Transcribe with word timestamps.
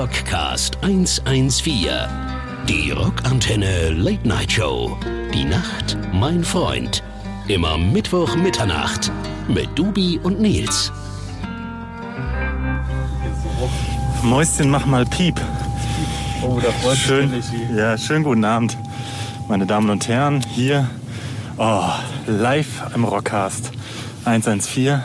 Rockcast 0.00 0.78
114. 0.80 1.90
Die 2.66 2.90
Rockantenne 2.90 3.90
Late 3.90 4.26
Night 4.26 4.50
Show. 4.50 4.96
Die 5.34 5.44
Nacht, 5.44 5.98
mein 6.14 6.42
Freund. 6.42 7.02
Immer 7.48 7.76
Mittwoch 7.76 8.34
Mitternacht 8.34 9.12
mit 9.46 9.68
Dubi 9.78 10.18
und 10.22 10.40
Nils. 10.40 10.90
Mäuschen, 14.22 14.70
mach 14.70 14.86
mal 14.86 15.04
Piep. 15.04 15.38
Oh, 16.42 16.58
da 16.62 16.72
freut 16.72 16.96
Schön, 16.96 17.30
ja, 17.76 17.98
schönen 17.98 18.24
guten 18.24 18.46
Abend, 18.46 18.78
meine 19.48 19.66
Damen 19.66 19.90
und 19.90 20.08
Herren. 20.08 20.42
Hier, 20.54 20.88
oh, 21.58 21.90
live 22.26 22.84
im 22.94 23.04
Rockcast 23.04 23.70
114. 24.24 25.04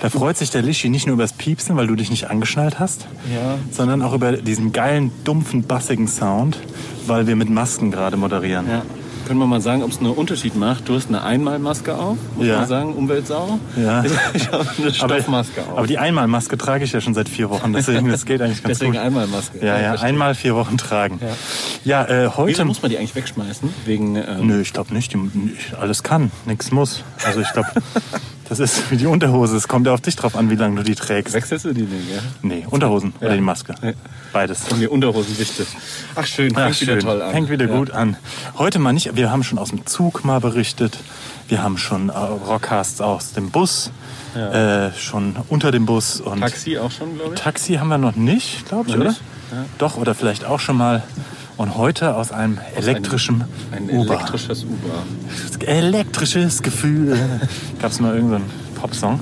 Da 0.00 0.10
freut 0.10 0.36
sich 0.36 0.50
der 0.50 0.62
Lischi 0.62 0.88
nicht 0.88 1.06
nur 1.06 1.14
über 1.14 1.24
das 1.24 1.32
Piepsen, 1.32 1.76
weil 1.76 1.86
du 1.88 1.96
dich 1.96 2.10
nicht 2.10 2.30
angeschnallt 2.30 2.78
hast, 2.78 3.06
Ja. 3.34 3.56
sondern 3.72 4.02
auch 4.02 4.12
über 4.12 4.32
diesen 4.32 4.72
geilen, 4.72 5.10
dumpfen, 5.24 5.64
bassigen 5.64 6.06
Sound, 6.06 6.58
weil 7.06 7.26
wir 7.26 7.34
mit 7.36 7.50
Masken 7.50 7.90
gerade 7.90 8.16
moderieren. 8.16 8.68
ja. 8.68 8.82
Können 9.26 9.40
wir 9.40 9.46
mal 9.46 9.60
sagen, 9.60 9.82
ob 9.82 9.90
es 9.90 9.98
einen 9.98 10.10
Unterschied 10.12 10.56
macht? 10.56 10.88
Du 10.88 10.94
hast 10.94 11.08
eine 11.08 11.22
Einmalmaske 11.22 11.94
auf, 11.94 12.16
muss 12.38 12.46
Ja. 12.46 12.60
man 12.60 12.66
sagen, 12.68 12.94
Umweltsau. 12.94 13.58
Ja. 13.76 14.02
Ich 14.32 14.50
habe 14.50 14.66
eine 14.78 14.94
Stoffmaske 14.94 15.60
auf. 15.70 15.76
Aber 15.76 15.86
die 15.86 15.98
Einmalmaske 15.98 16.56
trage 16.56 16.84
ich 16.84 16.92
ja 16.92 17.02
schon 17.02 17.12
seit 17.12 17.28
vier 17.28 17.50
Wochen, 17.50 17.74
deswegen 17.74 18.08
das 18.08 18.24
geht 18.24 18.40
eigentlich 18.40 18.62
ganz 18.62 18.78
Deswegen 18.78 18.92
gut. 18.92 19.02
Einmalmaske. 19.02 19.58
Ja, 19.60 19.78
ja, 19.78 19.94
einmal 19.96 20.34
vier 20.34 20.54
Wochen 20.54 20.78
tragen. 20.78 21.20
Ja, 21.84 22.04
äh, 22.06 22.22
Wieso 22.28 22.36
heute. 22.38 22.64
muss 22.64 22.80
man 22.80 22.90
die 22.90 22.96
eigentlich 22.96 23.14
wegschmeißen? 23.16 23.68
Wegen, 23.84 24.16
ähm, 24.16 24.46
Nö, 24.46 24.62
ich 24.62 24.72
glaube 24.72 24.94
nicht. 24.94 25.12
Die, 25.12 25.18
alles 25.78 26.02
kann, 26.02 26.30
nichts 26.46 26.70
muss. 26.70 27.04
Also 27.26 27.40
ich 27.40 27.52
glaube, 27.52 27.68
das 28.48 28.58
ist 28.60 28.90
wie 28.90 28.96
die 28.96 29.06
Unterhose. 29.06 29.56
Es 29.56 29.68
kommt 29.68 29.86
ja 29.86 29.94
auf 29.94 30.00
dich 30.00 30.16
drauf 30.16 30.36
an, 30.36 30.50
wie 30.50 30.54
lange 30.56 30.76
du 30.76 30.82
die 30.82 30.94
trägst. 30.94 31.34
wechselst 31.34 31.64
du 31.64 31.72
die 31.72 31.82
nicht, 31.82 32.10
ja? 32.10 32.20
Nee, 32.42 32.66
Unterhosen 32.68 33.12
oder 33.20 33.34
die 33.34 33.40
Maske. 33.40 33.74
Ja. 33.82 33.92
Beides. 34.32 34.64
Und 34.70 34.80
die 34.80 34.88
Unterhosen 34.88 35.38
wichtig. 35.38 35.66
Ach 36.14 36.26
schön, 36.26 36.52
Ach, 36.56 36.64
fängt 36.64 36.80
wieder 36.80 36.92
schön. 36.94 37.00
toll 37.02 37.22
an. 37.22 37.32
Fängt 37.32 37.50
wieder 37.50 37.66
Ja. 37.66 37.76
gut 37.76 37.90
an. 37.90 38.16
Heute 38.56 38.78
mal 38.78 38.92
nicht. 38.92 39.14
Wir 39.16 39.30
haben 39.30 39.42
schon 39.44 39.58
aus 39.58 39.70
dem 39.70 39.86
Zug 39.86 40.24
mal 40.24 40.40
berichtet. 40.40 40.98
Wir 41.48 41.62
haben 41.62 41.78
schon 41.78 42.08
äh, 42.10 42.12
Rockcasts 42.12 43.00
aus 43.00 43.32
dem 43.32 43.50
Bus. 43.50 43.90
Äh, 44.34 44.92
schon 44.92 45.34
unter 45.48 45.70
dem 45.72 45.86
Bus. 45.86 46.20
Und 46.20 46.40
Taxi 46.40 46.78
auch 46.78 46.90
schon, 46.90 47.16
glaube 47.16 47.34
ich. 47.34 47.40
Taxi 47.40 47.74
haben 47.74 47.88
wir 47.88 47.98
noch 47.98 48.14
nicht, 48.14 48.66
glaube 48.68 48.90
ich, 48.90 48.94
Noch 48.96 49.00
oder? 49.06 49.10
Ja. 49.50 49.64
Doch, 49.78 49.96
oder 49.96 50.14
vielleicht 50.14 50.44
auch 50.44 50.60
schon 50.60 50.76
mal. 50.76 51.02
Und 51.58 51.76
heute 51.76 52.14
aus 52.14 52.30
einem 52.32 52.58
elektrischen 52.76 53.44
Ein 53.72 53.90
Uber. 53.90 54.14
elektrisches 54.14 54.64
Uber. 54.64 55.66
elektrisches 55.66 56.62
Gefühl. 56.62 57.16
Gab 57.82 57.90
es 57.90 58.00
mal 58.00 58.14
irgendeinen 58.14 58.44
Popsong. 58.80 59.18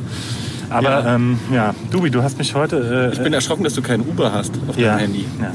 Aber 0.69 0.91
Ja. 1.05 1.15
ähm, 1.15 1.39
ja, 1.53 1.75
Dubi, 1.91 2.11
du 2.11 2.23
hast 2.23 2.37
mich 2.39 2.55
heute. 2.55 3.11
Äh, 3.11 3.15
Ich 3.17 3.23
bin 3.23 3.33
erschrocken, 3.33 3.65
dass 3.65 3.73
du 3.75 3.81
kein 3.83 4.03
Uber 4.03 4.33
hast 4.33 4.53
auf 4.69 4.77
ja, 4.77 4.89
deinem 4.97 4.99
Handy. 5.13 5.25
Ja. 5.41 5.53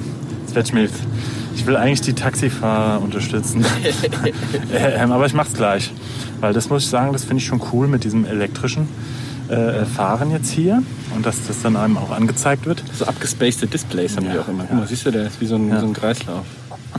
Werd 0.56 0.68
ich 0.68 0.74
mir. 0.74 0.90
Ich 1.56 1.68
will 1.68 1.76
eigentlich 1.78 2.02
die 2.02 2.14
Taxifahrer 2.14 3.00
unterstützen. 3.02 3.64
äh, 4.74 5.04
ähm, 5.04 5.12
aber 5.12 5.26
ich 5.28 5.34
mach's 5.34 5.54
gleich. 5.54 5.92
Weil 6.40 6.54
das 6.54 6.70
muss 6.70 6.84
ich 6.84 6.90
sagen, 6.90 7.14
das 7.14 7.26
finde 7.26 7.42
ich 7.42 7.46
schon 7.46 7.62
cool 7.72 7.88
mit 7.88 8.04
diesem 8.06 8.26
elektrischen 8.26 8.88
äh, 9.50 9.86
Fahren 9.86 10.32
jetzt 10.32 10.50
hier. 10.50 10.82
Und 11.16 11.26
dass 11.28 11.46
das 11.46 11.62
dann 11.62 11.76
einem 11.76 11.98
auch 11.98 12.10
angezeigt 12.12 12.66
wird. 12.66 12.84
So 12.98 13.06
abgespacede 13.06 13.68
Displays 13.68 14.16
haben 14.18 14.26
die 14.28 14.34
Ja, 14.36 14.42
auch 14.42 14.48
immer. 14.48 14.64
Guck 14.64 14.78
mal, 14.80 14.88
siehst 14.88 15.06
du, 15.06 15.12
der 15.12 15.28
ist 15.28 15.40
wie 15.42 15.46
so 15.46 15.56
ein, 15.56 15.72
wie 15.72 15.80
so 15.80 15.86
ein 15.86 15.94
Kreislauf. 15.94 16.46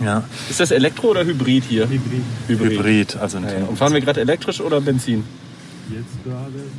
Ja. 0.05 0.25
Ist 0.51 0.61
das 0.61 0.71
Elektro 0.71 1.09
oder 1.09 1.25
Hybrid 1.25 1.65
hier? 1.69 1.89
Hybrid. 1.89 2.23
Hybrid. 2.49 2.73
Hybrid. 2.79 3.17
Also 3.17 3.39
ein 3.39 3.45
Ja, 3.45 3.51
ja. 3.59 3.65
Und 3.67 3.77
fahren 3.79 3.93
wir 3.93 4.01
gerade 4.01 4.21
elektrisch 4.21 4.61
oder 4.61 4.81
Benzin? 4.81 5.25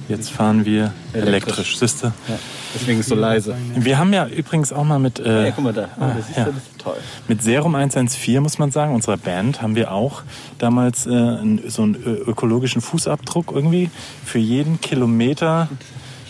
Jetzt 0.10 0.32
fahren 0.32 0.66
wir 0.66 0.92
Elektrisch. 1.14 1.28
elektrisch. 1.58 1.78
Siehste? 1.78 2.14
Ja. 2.28 2.40
Deswegen 2.74 3.00
ist 3.00 3.06
es 3.06 3.10
so 3.10 3.16
leise. 3.16 3.56
Wir 3.76 3.98
haben 4.00 4.12
ja 4.14 4.28
übrigens 4.28 4.72
auch 4.74 4.84
mal 4.86 4.98
mit. 4.98 5.20
Äh, 5.20 5.46
Ja, 5.46 5.52
guck 5.52 5.64
mal 5.66 5.74
da. 5.74 5.90
Oh, 6.00 6.06
das, 6.18 6.30
ist 6.30 6.38
ja. 6.38 6.44
ja. 6.44 6.46
das 6.52 6.56
ist 6.56 6.80
toll. 6.80 6.96
Mit 7.28 7.44
Serum 7.44 7.76
114 7.76 8.42
muss 8.42 8.58
man 8.60 8.72
sagen, 8.72 8.96
unserer 8.96 9.18
Band, 9.18 9.62
haben 9.62 9.76
wir 9.76 9.92
auch 9.92 10.24
damals 10.58 11.06
äh, 11.06 11.38
so 11.68 11.84
einen 11.84 11.96
ö- 12.04 12.24
ökologischen 12.28 12.82
Fußabdruck 12.82 13.52
irgendwie 13.54 13.92
für 14.26 14.40
jeden 14.40 14.82
Kilometer 14.82 15.68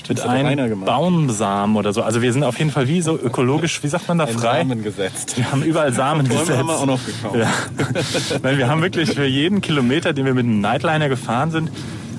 mit 0.10 0.22
einem. 0.22 0.82
Baumsamen 0.86 1.76
oder 1.76 1.94
so. 1.94 2.02
Also 2.02 2.22
wir 2.22 2.32
sind 2.34 2.44
auf 2.44 2.58
jeden 2.60 2.72
Fall 2.72 2.88
wie 2.88 3.02
so 3.02 3.18
ökologisch, 3.18 3.82
wie 3.84 3.88
sagt 3.88 4.08
man 4.08 4.18
da, 4.18 4.26
Ein 4.26 4.38
frei? 4.38 4.60
Samen 4.60 4.84
gesetzt. 4.84 5.38
Wir 5.38 5.52
haben 5.52 5.64
überall 5.64 5.94
Samen 5.94 6.28
gesetzt. 6.28 6.52
haben 6.52 6.68
wir 6.68 6.76
auch 6.76 6.86
noch 6.86 7.00
gekauft. 7.06 7.36
Ja. 7.38 7.50
Weil 8.42 8.58
wir 8.58 8.68
haben 8.68 8.82
wirklich 8.82 9.12
für 9.14 9.26
jeden 9.26 9.62
Kilometer, 9.62 10.14
den 10.14 10.26
wir 10.26 10.34
mit 10.34 10.46
einem 10.46 10.62
Nightliner 10.62 11.10
gefahren 11.10 11.52
sind, 11.52 11.72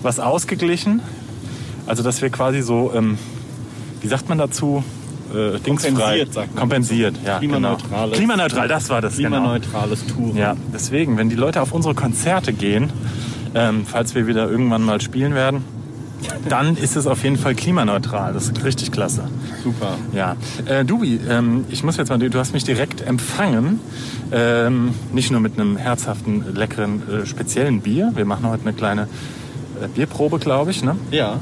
was 0.03 0.21
ausgeglichen. 0.21 1.01
Also 1.87 2.03
dass 2.03 2.23
wir 2.23 2.31
quasi 2.31 2.63
so, 2.63 2.93
ähm, 2.95 3.19
wie 4.01 4.09
sagt 4.09 4.29
man 4.29 4.39
dazu? 4.39 4.83
Äh, 5.35 5.59
dingsfrei. 5.59 5.91
Kompensiert, 5.93 6.33
sagt 6.35 6.55
man. 6.55 6.61
Kompensiert, 6.61 7.15
ja. 7.27 7.39
Klimaneutrales- 7.39 7.89
Genau. 7.91 8.09
Klimaneutral, 8.11 8.69
das 8.69 8.89
war 8.91 9.01
das. 9.01 9.17
Genau. 9.17 9.31
Klimaneutrales 9.31 10.07
Touren. 10.07 10.37
Ja, 10.37 10.55
deswegen, 10.73 11.17
wenn 11.19 11.29
die 11.29 11.35
Leute 11.37 11.61
auf 11.61 11.73
unsere 11.73 11.95
Konzerte 11.95 12.53
gehen, 12.53 12.91
ähm, 13.55 13.85
falls 13.87 14.15
wir 14.15 14.27
wieder 14.27 14.49
irgendwann 14.51 14.83
mal 14.83 15.01
spielen 15.01 15.35
werden, 15.35 15.65
dann 16.49 16.77
ist 16.77 16.97
es 16.97 17.07
auf 17.07 17.23
jeden 17.25 17.37
Fall 17.37 17.55
klimaneutral. 17.55 18.33
Das 18.33 18.45
ist 18.45 18.65
richtig 18.65 18.93
klasse. 18.93 19.25
Super. 19.63 19.97
Ja. 20.13 20.37
Äh, 20.67 20.85
Dubi, 20.85 21.21
ähm, 21.29 21.65
ich 21.71 21.83
muss 21.85 21.97
jetzt 21.97 22.09
mal, 22.09 22.19
du 22.19 22.39
hast 22.39 22.53
mich 22.53 22.65
direkt 22.65 23.01
empfangen. 23.01 23.81
Ähm, 24.33 24.95
nicht 25.13 25.31
nur 25.31 25.41
mit 25.41 25.59
einem 25.59 25.77
herzhaften, 25.77 26.45
leckeren, 26.55 27.03
äh, 27.09 27.27
speziellen 27.27 27.81
Bier. 27.81 28.13
Wir 28.15 28.25
machen 28.25 28.49
heute 28.49 28.63
eine 28.63 28.73
kleine 28.73 29.03
äh, 29.83 29.89
Bierprobe, 29.89 30.39
glaube 30.39 30.71
ich. 30.71 30.83
Ne? 30.83 30.97
Ja. 31.11 31.39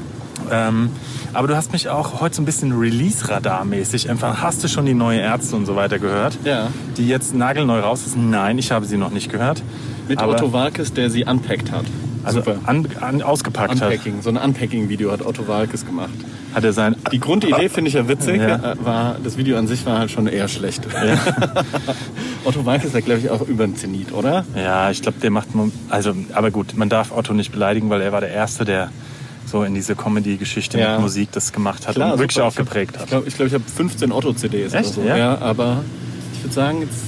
Ähm, 0.51 0.89
aber 1.33 1.47
du 1.47 1.55
hast 1.55 1.71
mich 1.71 1.89
auch 1.89 2.21
heute 2.21 2.35
so 2.35 2.41
ein 2.41 2.45
bisschen 2.45 2.71
Release-Radar-mäßig 2.77 4.09
einfach. 4.09 4.41
Hast 4.41 4.63
du 4.63 4.67
schon 4.67 4.85
die 4.85 4.93
neue 4.93 5.19
Ärzte 5.19 5.55
und 5.55 5.65
so 5.65 5.75
weiter 5.75 5.99
gehört? 5.99 6.37
Ja. 6.43 6.67
Die 6.97 7.07
jetzt 7.07 7.33
nagelneu 7.33 7.79
raus 7.79 8.05
ist? 8.05 8.17
Nein, 8.17 8.57
ich 8.57 8.71
habe 8.71 8.85
sie 8.85 8.97
noch 8.97 9.11
nicht 9.11 9.31
gehört. 9.31 9.63
Mit 10.07 10.19
Aber- 10.19 10.33
Otto 10.33 10.51
Walkes, 10.53 10.93
der 10.93 11.09
sie 11.09 11.23
unpackt 11.23 11.71
hat. 11.71 11.85
Also 12.23 12.39
Super. 12.39 12.55
an, 12.65 12.87
an, 13.01 13.21
ausgepackt 13.21 13.81
hat. 13.81 13.91
Unpacking. 13.91 14.21
So 14.21 14.29
ein 14.29 14.37
Unpacking-Video 14.37 15.11
hat 15.11 15.25
Otto 15.25 15.47
Walkes 15.47 15.85
gemacht. 15.85 16.13
Hat 16.53 16.63
er 16.63 16.71
sein. 16.73 16.95
Die 17.11 17.19
Grundidee 17.19 17.67
finde 17.69 17.89
ich 17.89 17.95
ja 17.95 18.07
witzig, 18.07 18.37
Ja. 18.41 18.73
äh, 18.73 18.85
war, 18.85 19.17
das 19.23 19.37
Video 19.37 19.57
an 19.57 19.67
sich 19.67 19.85
war 19.85 19.99
halt 19.99 20.11
schon 20.11 20.27
eher 20.27 20.47
schlecht. 20.47 20.83
Otto 22.45 22.65
Walkes 22.65 22.87
ist 22.87 22.93
ja, 22.95 22.99
glaube 23.01 23.19
ich, 23.21 23.29
auch 23.29 23.41
über 23.41 23.65
den 23.65 23.75
Zenit, 23.75 24.11
oder? 24.13 24.45
Ja, 24.55 24.89
ich 24.91 25.01
glaube, 25.01 25.19
der 25.21 25.31
macht. 25.31 25.47
Also, 25.89 26.13
aber 26.33 26.51
gut, 26.51 26.75
man 26.75 26.89
darf 26.89 27.11
Otto 27.15 27.33
nicht 27.33 27.51
beleidigen, 27.51 27.89
weil 27.89 28.01
er 28.01 28.11
war 28.11 28.21
der 28.21 28.31
Erste, 28.31 28.65
der 28.65 28.89
so 29.45 29.63
in 29.63 29.73
diese 29.75 29.95
Comedy-Geschichte 29.95 30.79
Ja. 30.79 30.93
mit 30.93 31.01
Musik 31.01 31.29
das 31.31 31.51
gemacht 31.53 31.87
hat 31.87 31.97
und 31.97 32.03
wirklich 32.19 32.33
super. 32.33 32.47
auch 32.47 32.55
geprägt 32.55 32.93
Ich 32.95 33.01
hat. 33.01 33.07
glaube, 33.09 33.27
ich, 33.27 33.35
glaub, 33.35 33.47
ich 33.47 33.53
habe 33.53 33.63
15 33.65 34.11
Otto-CDs 34.11 34.73
oder 34.73 34.83
so. 34.83 35.01
Ja? 35.03 35.37
aber 35.39 35.83
ich 36.33 36.43
würde 36.43 36.53
sagen, 36.53 36.81
jetzt 36.81 36.99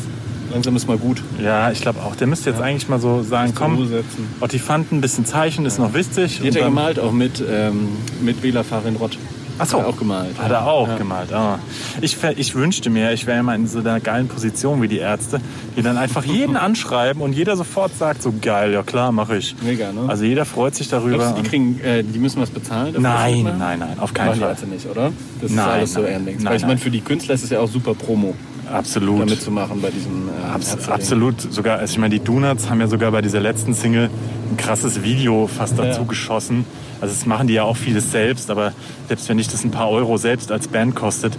langsam 0.56 0.76
ist 0.76 0.88
mal 0.88 0.98
gut. 0.98 1.22
Ja, 1.44 1.70
ich 1.72 1.82
glaube 1.82 2.00
auch. 2.02 2.16
Der 2.16 2.28
müsste 2.28 2.50
jetzt 2.50 2.62
eigentlich 2.62 2.88
mal 2.90 3.00
so 3.00 3.22
sagen, 3.24 3.54
komm, 3.54 3.88
setzen. 3.88 4.28
Ottifanten, 4.40 4.98
ein 4.98 5.02
bisschen 5.02 5.26
Zeichen 5.26 5.66
ist 5.66 5.78
noch 5.80 5.94
wichtig. 5.94 6.40
Die 6.42 6.48
hat 6.48 6.56
er 6.56 6.66
gemalt 6.66 6.98
auch 7.00 7.12
mit, 7.12 7.44
ähm, 7.48 7.90
mit 8.22 8.42
Wähler 8.42 8.64
Farin 8.64 8.96
Rott. 8.96 9.18
Ach 9.58 9.66
so. 9.66 9.78
Hat 9.78 9.86
er 9.86 9.90
auch 9.90 9.98
gemalt. 9.98 10.38
Hat 10.38 10.52
er 10.52 10.68
auch 10.68 10.88
Ja. 10.88 10.98
gemalt. 10.98 11.32
Ah. 11.34 11.60
Ich, 12.02 12.18
ich 12.38 12.56
wünschte 12.56 12.90
mir, 12.90 13.12
ich 13.14 13.26
wäre 13.26 13.40
immer 13.40 13.56
in 13.56 13.68
so 13.68 13.80
einer 13.80 14.00
geilen 14.02 14.28
Position 14.28 14.82
wie 14.82 14.90
die 14.90 14.98
Ärzte, 14.98 15.40
die 15.78 15.82
dann 15.82 15.98
einfach 15.98 16.26
jeden 16.26 16.56
anschreiben 16.68 17.22
und 17.22 17.34
jeder 17.34 17.56
sofort 17.56 17.98
sagt, 17.98 18.22
so 18.22 18.34
geil, 18.42 18.74
ja 18.74 18.84
klar, 18.84 19.12
mache 19.14 19.38
ich. 19.38 19.56
Mega, 19.62 19.92
ne? 19.94 20.02
Also 20.08 20.24
jeder 20.26 20.44
freut 20.46 20.76
sich 20.76 20.90
darüber. 20.90 21.18
Glaubst 21.18 21.38
die, 21.38 21.44
kriegen, 21.50 21.80
äh, 21.82 22.04
die 22.04 22.20
müssen 22.20 22.42
was 22.42 22.50
bezahlen? 22.50 22.96
nein, 23.00 23.44
nein, 23.58 23.80
nein, 23.80 23.98
auf 24.00 24.14
keinen 24.14 24.34
die 24.34 24.40
Fall. 24.40 24.50
Ärzte 24.52 24.68
nicht, 24.68 24.86
oder? 24.90 25.12
Das 25.42 25.50
ist 25.52 25.56
Nein, 25.56 25.66
alles 25.70 25.94
so 25.94 26.02
nein. 26.02 26.12
Ähnlich. 26.14 26.36
Nein, 26.38 26.46
Weil 26.48 26.58
ich 26.58 26.66
meine, 26.66 26.78
für 26.78 26.92
die 26.92 27.02
Künstler 27.02 27.36
ist 27.36 27.44
es 27.46 27.50
ja 27.50 27.60
auch 27.62 27.70
super 27.70 27.94
Promo, 27.94 28.34
Absolut. 28.75 29.22
da 29.22 29.25
mitzumachen 29.25 29.81
bei 29.81 29.90
diesem 29.90 30.30
äh, 30.30 30.53
Abs 30.53 30.88
absolut. 30.90 31.41
Sogar, 31.41 31.80
also 31.80 31.91
ich 31.91 31.97
meine, 31.97 32.13
die 32.18 32.24
Donuts 32.24 32.69
haben 32.69 32.80
ja 32.81 32.88
sogar 32.88 33.12
bei 33.12 33.22
dieser 33.22 33.40
letzten 33.40 33.74
Single 33.74 34.09
ein 34.52 34.58
krasses 34.58 35.03
Video 35.03 35.47
fast 35.47 35.78
dazu 35.80 36.02
Ja. 36.02 36.08
geschossen. 36.08 36.66
Also 37.02 37.14
das 37.14 37.26
machen 37.26 37.47
die 37.47 37.53
ja 37.55 37.64
auch 37.64 37.78
vieles 37.78 38.11
selbst, 38.11 38.50
aber 38.50 38.73
selbst 39.08 39.28
wenn 39.29 39.38
dich 39.38 39.47
das 39.47 39.64
ein 39.64 39.72
paar 39.72 39.90
Euro 39.90 40.17
selbst 40.17 40.52
als 40.52 40.67
Band 40.67 40.96
kostet, 40.96 41.38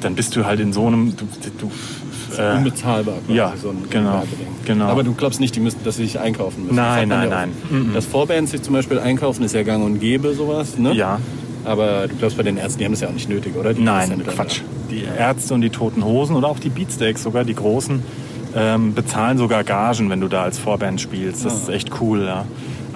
dann 0.00 0.14
bist 0.14 0.36
du 0.36 0.44
halt 0.44 0.60
in 0.60 0.72
so 0.72 0.86
einem, 0.86 1.14
du, 1.16 1.24
du 1.58 1.70
äh, 2.36 2.56
Unbezahlbar. 2.56 3.14
quasi, 3.26 3.36
ja, 3.38 3.52
so 3.60 3.70
ein 3.70 3.84
genau, 3.88 4.22
genau. 4.64 4.86
Aber 4.86 5.02
du 5.02 5.14
glaubst 5.14 5.40
nicht, 5.40 5.56
die 5.56 5.60
müssen, 5.60 5.78
dass 5.84 5.96
sie 5.96 6.04
sich 6.04 6.20
einkaufen 6.20 6.64
müssen. 6.64 6.76
Nein, 6.76 7.08
man 7.08 7.20
nein, 7.20 7.30
ja 7.30 7.46
nein. 7.70 7.90
Dass 7.94 8.04
Vorbands 8.04 8.50
sich 8.50 8.62
zum 8.62 8.74
Beispiel 8.74 8.98
einkaufen, 8.98 9.42
ist 9.44 9.54
ja 9.54 9.62
gang 9.62 9.84
und 9.84 10.00
gäbe, 10.00 10.34
sowas. 10.34 10.76
Ne? 10.78 10.92
ja, 10.94 11.18
Aber 11.66 12.06
du 12.06 12.14
glaubst 12.14 12.36
bei 12.36 12.44
den 12.44 12.56
Ärzten, 12.58 12.78
die 12.78 12.84
haben 12.84 12.92
das 12.92 13.00
ja 13.00 13.08
auch 13.08 13.12
nicht 13.12 13.28
nötig, 13.28 13.56
oder? 13.56 13.74
Die 13.74 13.82
nein, 13.82 14.08
dann 14.08 14.24
Quatsch. 14.24 14.60
Die 14.88 15.02
Ärzte 15.02 15.52
und 15.52 15.62
die 15.62 15.70
Toten 15.70 16.04
Hosen 16.04 16.36
oder 16.36 16.48
auch 16.48 16.60
die 16.60 16.68
Beatsteaks 16.68 17.24
sogar, 17.24 17.44
die 17.44 17.54
großen, 17.54 18.02
ähm, 18.54 18.94
bezahlen 18.94 19.36
sogar 19.36 19.64
Gagen, 19.64 20.08
wenn 20.08 20.20
du 20.20 20.28
da 20.28 20.44
als 20.44 20.58
Vorband 20.58 21.00
spielst. 21.00 21.44
Das 21.44 21.54
ist 21.54 21.68
echt 21.68 22.00
cool, 22.00 22.24
ja. 22.24 22.44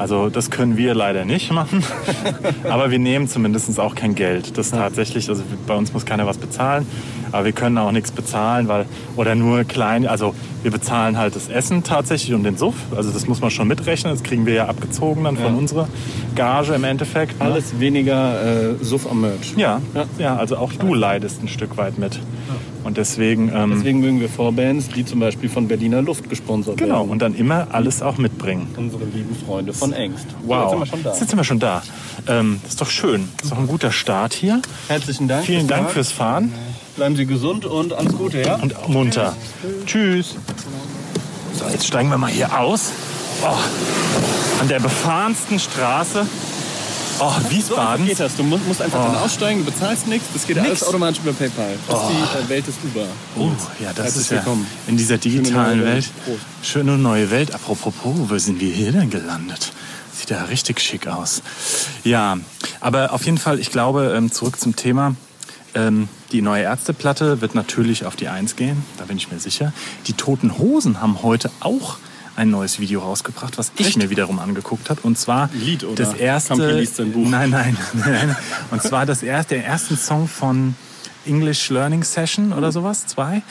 Also 0.01 0.31
das 0.31 0.51
können 0.51 0.79
wir 0.79 0.95
leider 0.95 1.27
nicht 1.27 1.53
machen, 1.53 1.85
aber 2.65 2.91
wir 2.91 2.99
nehmen 2.99 3.29
zumindest 3.29 3.79
auch 3.79 3.95
kein 3.95 4.15
Geld. 4.15 4.57
Das 4.57 4.71
tatsächlich, 4.71 5.29
also 5.29 5.43
bei 5.67 5.75
uns 5.75 5.93
muss 5.93 6.07
keiner 6.07 6.27
was 6.27 6.39
bezahlen, 6.39 6.87
aber 7.33 7.45
wir 7.45 7.53
können 7.53 7.77
auch 7.77 7.93
nichts 7.93 8.11
bezahlen, 8.11 8.67
weil 8.67 8.87
oder 9.17 9.35
nur 9.35 9.65
klein, 9.65 10.07
also 10.07 10.35
wir 10.63 10.71
bezahlen 10.71 11.19
halt 11.19 11.37
das 11.37 11.49
Essen 11.49 11.83
tatsächlich 11.85 12.33
und 12.35 12.45
den 12.45 12.57
Suff, 12.57 12.77
also 12.97 13.11
das 13.11 13.27
muss 13.29 13.43
man 13.43 13.51
schon 13.51 13.69
mitrechnen, 13.69 14.13
das 14.15 14.23
kriegen 14.23 14.47
wir 14.47 14.55
ja 14.55 14.67
abgezogen 14.69 15.25
dann 15.25 15.37
von 15.37 15.53
Ja. 15.53 15.59
unserer 15.59 15.89
Gage 16.35 16.73
im 16.73 16.85
Endeffekt. 16.85 17.39
ne? 17.39 17.45
Alles 17.45 17.79
weniger 17.79 18.71
äh, 18.73 18.75
Suff 18.83 19.07
am 19.11 19.21
Merch. 19.21 19.53
Ja, 19.57 19.83
Ja. 19.95 20.05
ja. 20.19 20.37
also 20.37 20.57
auch 20.57 20.73
du 20.73 20.95
leidest 20.95 21.43
ein 21.43 21.49
Stück 21.49 21.77
weit 21.77 21.99
mit. 21.99 22.19
Und 22.83 22.97
deswegen, 22.97 23.51
ähm, 23.55 23.73
Deswegen 23.77 24.01
mögen 24.01 24.21
wir 24.21 24.29
Vorbands, 24.29 24.89
die 24.89 25.05
zum 25.05 25.21
Beispiel 25.21 25.49
von 25.51 25.69
Berliner 25.69 26.03
Luft 26.03 26.29
gesponsert 26.31 26.79
genau, 26.79 27.01
werden. 27.01 27.11
und 27.11 27.21
dann 27.21 27.35
immer 27.35 27.69
alles 27.73 28.01
auch 28.03 28.17
mitbringen. 28.17 28.69
unsere 28.77 29.05
lieben 29.05 29.37
Freunde 29.47 29.73
von 29.73 29.93
Engst. 29.93 30.27
Wow, 30.45 30.73
So, 30.73 30.79
jetzt 30.79 30.91
sind 30.91 30.91
wir 30.91 30.95
schon 30.95 31.03
da. 31.03 31.11
Jetzt 31.11 31.29
sind 31.29 31.37
wir 31.37 31.45
schon 31.45 31.59
da. 31.59 31.83
Ähm, 32.27 32.59
das 32.63 32.73
ist 32.73 32.81
doch 32.81 32.91
schön. 32.91 33.29
Das 33.37 33.45
ist 33.47 33.53
doch 33.53 33.59
ein 33.59 33.67
guter 33.67 33.93
Start 33.93 34.33
hier. 34.33 34.63
Herzlichen 34.89 35.29
Dank. 35.29 35.45
Vielen 35.45 35.67
Dank 35.69 35.83
Fahren. 35.85 35.95
fürs 35.95 36.13
Fahren 36.13 36.55
Bleiben 36.97 37.17
Sie 37.17 37.25
gesund 37.25 37.65
und 37.65 37.93
alles 37.93 38.13
Gute, 38.13 38.43
ja? 38.43 38.57
und 38.57 38.89
munter. 38.89 39.35
Tschüss. 39.87 40.35
So, 41.59 41.65
jetzt 41.71 41.87
steigen 41.87 42.11
wir 42.11 42.19
mal 42.19 42.31
hier 42.31 42.59
aus. 42.59 42.91
Oh, 43.43 43.57
an 44.61 44.69
der 44.69 44.81
befahrensten 44.81 45.59
Straße. 45.59 46.27
Oh, 47.23 47.33
So 47.43 47.51
Wiesbaden. 47.51 48.07
geht 48.07 48.19
das. 48.19 48.35
Du 48.37 48.43
musst 48.43 48.81
einfach 48.81 48.99
Oh. 49.01 49.13
dann 49.13 49.17
aussteigen, 49.23 49.65
du 49.65 49.71
bezahlst 49.71 50.07
nichts. 50.07 50.27
Das 50.33 50.47
geht 50.47 50.57
Nix. 50.57 50.69
alles 50.69 50.85
automatisch 50.85 51.21
über 51.23 51.33
PayPal. 51.33 51.77
Das 51.89 52.01
ist 52.03 52.09
die 52.11 52.39
äh, 52.45 52.49
Welt 52.49 52.67
des 52.67 52.75
Uber. 52.85 53.07
Oh, 53.37 53.51
ja, 53.81 53.93
das 53.93 54.05
Herzlich 54.07 54.23
ist 54.25 54.31
ja 54.31 54.37
willkommen. 54.39 54.67
in 54.87 54.97
dieser 54.97 55.19
digitalen 55.19 55.81
neue 55.81 55.87
Welt. 55.95 56.11
Welt. 56.27 56.39
Schöne 56.63 56.97
neue 56.99 57.31
Welt. 57.31 57.55
Apropos, 57.55 57.93
wo 58.05 58.39
sind 58.39 58.61
wir 58.61 58.73
hier 58.73 58.93
denn 58.93 59.11
gelandet? 59.11 59.73
Sieht 60.13 60.31
ja 60.31 60.45
richtig 60.45 60.81
schick 60.81 61.07
aus. 61.07 61.43
Ja, 62.05 62.39
aber 62.81 63.13
auf 63.13 63.25
jeden 63.25 63.39
Fall, 63.39 63.59
ich 63.59 63.71
glaube, 63.71 64.13
ähm, 64.17 64.33
zurück 64.33 64.59
zum 64.59 64.77
Thema. 64.77 65.15
Ähm, 65.75 66.09
die 66.33 66.43
neue 66.43 66.63
Ärzteplatte 66.65 67.41
wird 67.41 67.55
natürlich 67.55 68.05
auf 68.05 68.17
die 68.17 68.29
Eins 68.29 68.57
gehen, 68.57 68.83
da 68.99 69.05
bin 69.05 69.17
ich 69.17 69.31
mir 69.31 69.39
sicher. 69.39 69.73
Die 70.09 70.15
Toten 70.15 70.59
Hosen 70.59 71.01
haben 71.01 71.23
heute 71.23 71.51
auch 71.61 71.97
ein 72.41 72.51
neues 72.51 72.81
Video 72.81 73.01
rausgebracht, 73.01 73.59
was 73.59 73.71
ich 73.77 73.89
Echt? 73.89 73.99
mir 73.99 74.09
wiederum 74.09 74.39
angeguckt 74.39 74.89
habe. 74.89 75.03
Und 75.03 75.19
zwar 75.19 75.51
Lied 75.53 75.85
oder 75.85 76.05
das 76.05 76.15
erste. 76.15 76.73
Liest 76.79 76.97
sein 76.97 77.13
Buch? 77.13 77.29
Nein, 77.29 77.51
nein, 77.51 77.77
nein. 77.93 78.35
Und 78.71 78.83
zwar 78.83 79.05
das 79.05 79.23
erste, 79.23 79.57
der 79.57 79.67
ersten 79.67 79.99
Song 79.99 80.27
von 80.27 80.75
English 81.27 81.69
Learning 81.69 82.03
Session 82.03 82.55
oder 82.55 82.73
sowas, 82.73 83.07
zwei. 83.07 83.43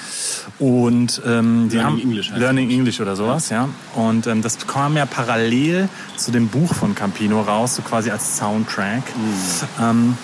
Und 0.58 1.22
ähm, 1.24 1.70
die 1.70 1.76
Learning 1.76 1.84
haben 1.84 2.02
English 2.02 2.32
heißt 2.32 2.40
Learning 2.40 2.72
English 2.72 3.00
oder 3.00 3.16
sowas, 3.16 3.50
ja. 3.50 3.70
Und 3.94 4.26
ähm, 4.26 4.42
das 4.42 4.58
kam 4.66 4.98
ja 4.98 5.06
parallel 5.06 5.88
zu 6.18 6.32
dem 6.32 6.48
Buch 6.48 6.74
von 6.74 6.96
Campino 6.96 7.42
raus, 7.42 7.76
so 7.76 7.84
quasi 7.84 8.10
als 8.10 8.38
Soundtrack. 8.38 9.04
Mhm. 9.16 9.84
Ähm, 9.84 10.18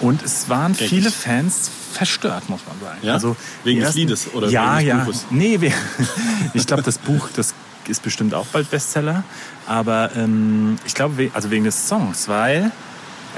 und 0.00 0.22
es 0.22 0.50
waren 0.50 0.72
Echt? 0.72 0.90
viele 0.90 1.10
Fans 1.10 1.70
verstört, 1.92 2.50
muss 2.50 2.60
man 2.68 2.78
sagen. 2.86 2.98
Ja? 3.02 3.14
Also 3.14 3.34
Wegen 3.64 3.76
die 3.76 3.80
des 3.80 3.86
ersten- 3.86 3.98
Liedes 4.00 4.34
oder 4.34 4.48
ja, 4.50 4.78
wegen 4.78 4.88
des 4.90 4.98
ja. 4.98 5.04
Buches? 5.04 5.26
Nee, 5.30 5.72
ich 6.54 6.66
glaube, 6.66 6.82
das 6.82 6.98
Buch, 6.98 7.28
das 7.34 7.54
ist 7.90 8.02
bestimmt 8.02 8.32
auch 8.34 8.46
bald 8.46 8.70
Bestseller. 8.70 9.24
Aber 9.66 10.10
ähm, 10.16 10.76
ich 10.86 10.94
glaube, 10.94 11.18
we- 11.18 11.30
also 11.34 11.50
wegen 11.50 11.64
des 11.64 11.88
Songs, 11.88 12.28
weil 12.28 12.70